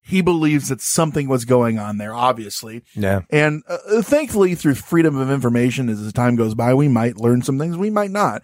[0.00, 2.82] he believes that something was going on there, obviously.
[2.94, 3.22] Yeah.
[3.30, 7.42] And uh, thankfully, through freedom of information, as the time goes by, we might learn
[7.42, 8.42] some things, we might not.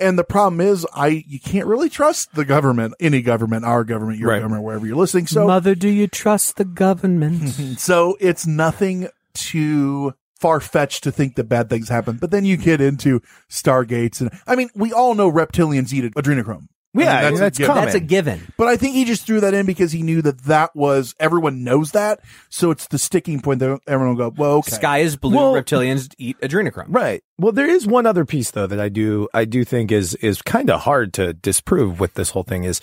[0.00, 4.18] And the problem is, I you can't really trust the government, any government, our government,
[4.18, 4.40] your Right.
[4.40, 5.28] government, wherever you're listening.
[5.28, 7.50] So, Mother, do you trust the government?
[7.78, 12.16] so it's nothing too far fetched to think that bad things happen.
[12.16, 13.20] But then you get into
[13.50, 16.68] Stargates, and I mean, we all know reptilians eat adrenochrome.
[16.94, 17.74] Yeah, I mean, that's a given.
[17.74, 18.52] That's a given.
[18.56, 21.62] But I think he just threw that in because he knew that that was everyone
[21.62, 24.70] knows that, so it's the sticking point that everyone will go, well, okay.
[24.70, 25.36] Sky is blue.
[25.36, 26.86] Well- reptilians eat adrenochrome.
[26.88, 27.22] Right.
[27.38, 30.40] Well, there is one other piece though that I do I do think is is
[30.40, 32.80] kind of hard to disprove with this whole thing is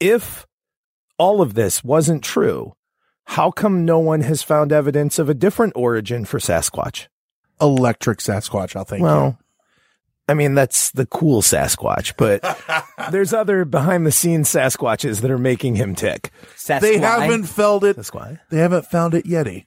[0.00, 0.46] if
[1.16, 2.72] all of this wasn't true,
[3.32, 7.06] how come no one has found evidence of a different origin for Sasquatch?
[7.60, 8.76] electric Sasquatch.
[8.76, 9.02] I'll think.
[9.02, 9.36] well,
[10.28, 12.40] I mean that's the cool Sasquatch, but
[13.10, 16.30] there's other behind the scenes Sasquatches that are making him tick.
[16.56, 16.80] Sasquatch.
[16.80, 17.96] they haven't found it.
[17.96, 18.38] That's why.
[18.50, 19.46] They haven't found it yet.
[19.48, 19.60] eh?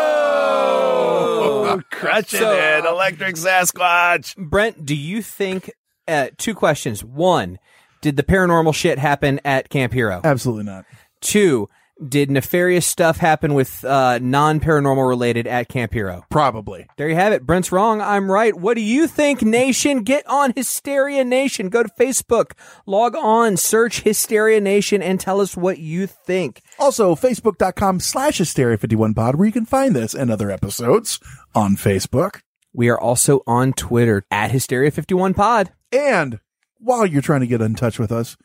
[0.00, 2.84] Oh, crushing So, it.
[2.84, 4.36] Electric Sasquatch.
[4.36, 5.70] Brent, do you think
[6.06, 7.04] uh, two questions?
[7.04, 7.58] One,
[8.00, 10.20] did the paranormal shit happen at Camp Hero?
[10.24, 10.84] Absolutely not.
[11.20, 11.68] Two,
[12.06, 16.24] did nefarious stuff happen with uh, non paranormal related at Camp Hero?
[16.30, 16.86] Probably.
[16.96, 17.44] There you have it.
[17.44, 18.00] Brent's wrong.
[18.00, 18.54] I'm right.
[18.54, 20.02] What do you think, Nation?
[20.02, 21.68] Get on Hysteria Nation.
[21.68, 22.52] Go to Facebook,
[22.86, 26.62] log on, search Hysteria Nation, and tell us what you think.
[26.78, 31.18] Also, facebook.com slash hysteria51pod, where you can find this and other episodes
[31.54, 32.40] on Facebook.
[32.72, 35.70] We are also on Twitter at Hysteria51pod.
[35.90, 36.38] And
[36.78, 38.36] while you're trying to get in touch with us,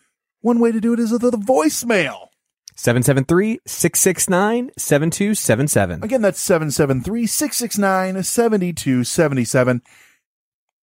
[0.42, 2.30] one way to do it is with the voicemail.
[2.76, 6.04] 773 669 7277.
[6.04, 9.82] Again, that's 773 669 7277.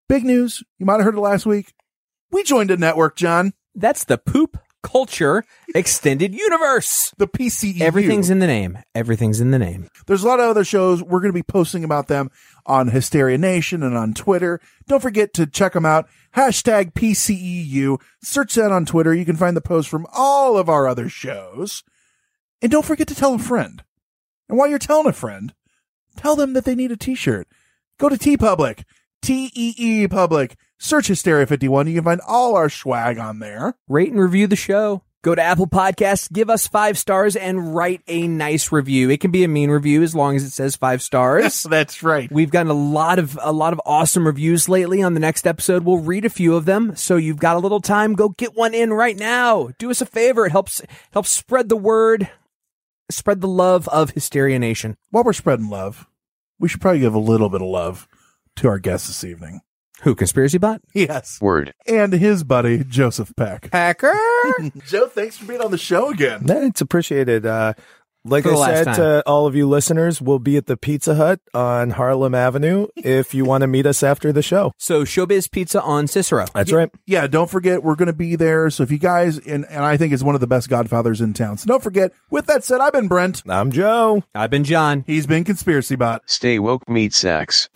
[0.07, 0.63] Big news.
[0.77, 1.73] You might have heard it last week.
[2.31, 3.53] We joined a network, John.
[3.75, 5.43] That's the Poop Culture
[5.75, 7.13] Extended Universe.
[7.17, 7.81] The PCE.
[7.81, 8.79] Everything's in the name.
[8.95, 9.89] Everything's in the name.
[10.07, 11.03] There's a lot of other shows.
[11.03, 12.31] We're going to be posting about them
[12.65, 14.59] on Hysteria Nation and on Twitter.
[14.87, 16.07] Don't forget to check them out.
[16.35, 18.01] Hashtag PCEU.
[18.21, 19.13] Search that on Twitter.
[19.13, 21.83] You can find the post from all of our other shows.
[22.61, 23.83] And don't forget to tell a friend.
[24.47, 25.53] And while you're telling a friend,
[26.17, 27.47] tell them that they need a t-shirt.
[27.97, 28.83] Go to TeePublic.
[29.21, 30.57] T-E-E Public.
[30.77, 31.87] Search Hysteria 51.
[31.87, 33.75] You can find all our swag on there.
[33.87, 35.03] Rate and review the show.
[35.21, 39.09] Go to Apple Podcasts, give us five stars, and write a nice review.
[39.09, 41.63] It can be a mean review as long as it says five stars.
[41.63, 42.31] That's right.
[42.31, 45.03] We've gotten a lot of a lot of awesome reviews lately.
[45.03, 46.95] On the next episode, we'll read a few of them.
[46.95, 48.13] So you've got a little time.
[48.13, 49.71] Go get one in right now.
[49.77, 50.45] Do us a favor.
[50.45, 52.29] It helps helps spread the word,
[53.11, 54.95] spread the love of Hysteria Nation.
[55.09, 56.07] While we're spreading love,
[56.59, 58.07] we should probably give a little bit of love
[58.59, 59.61] to our guest this evening.
[60.03, 60.81] Who, Conspiracy Bot?
[60.93, 61.39] Yes.
[61.41, 61.73] Word.
[61.85, 63.69] And his buddy, Joseph Peck.
[63.69, 64.17] Packer?
[64.87, 66.43] Joe, thanks for being on the show again.
[66.45, 67.45] Yeah, it's appreciated.
[67.45, 67.73] Uh,
[68.25, 68.95] like I said time.
[68.95, 73.33] to all of you listeners, we'll be at the Pizza Hut on Harlem Avenue if
[73.33, 74.71] you want to meet us after the show.
[74.77, 76.45] So Showbiz Pizza on Cicero.
[76.53, 76.89] That's Yeah, right.
[77.05, 78.69] Yeah, don't forget we're going to be there.
[78.69, 81.33] So if you guys and and I think it's one of the best Godfathers in
[81.33, 81.57] town.
[81.57, 82.11] So don't forget.
[82.29, 83.41] With that said, I've been Brent.
[83.49, 84.23] I'm Joe.
[84.35, 85.03] I've been John.
[85.07, 86.21] He's been Conspiracy Bot.
[86.25, 87.69] Stay woke, meat sacks.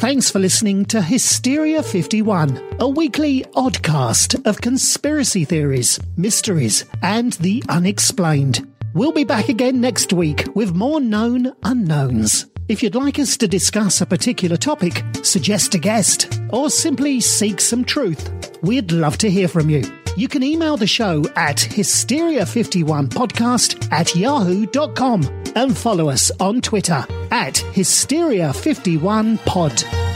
[0.00, 7.62] Thanks for listening to Hysteria 51, a weekly oddcast of conspiracy theories, mysteries, and the
[7.68, 8.66] unexplained.
[8.94, 12.46] We'll be back again next week with more known unknowns.
[12.68, 17.60] If you'd like us to discuss a particular topic, suggest a guest, or simply seek
[17.60, 19.82] some truth, we'd love to hear from you.
[20.16, 25.22] You can email the show at hysteria51podcast at yahoo.com
[25.54, 30.09] and follow us on Twitter at hysteria51pod.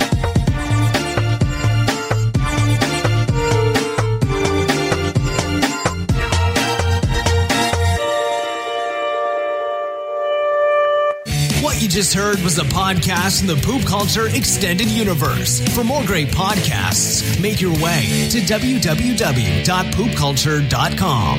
[11.95, 15.61] Just heard was a podcast in the Poop Culture Extended Universe.
[15.77, 21.39] For more great podcasts, make your way to www.poopculture.com.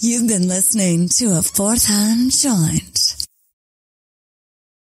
[0.00, 3.17] You've been listening to a fourth hand joint.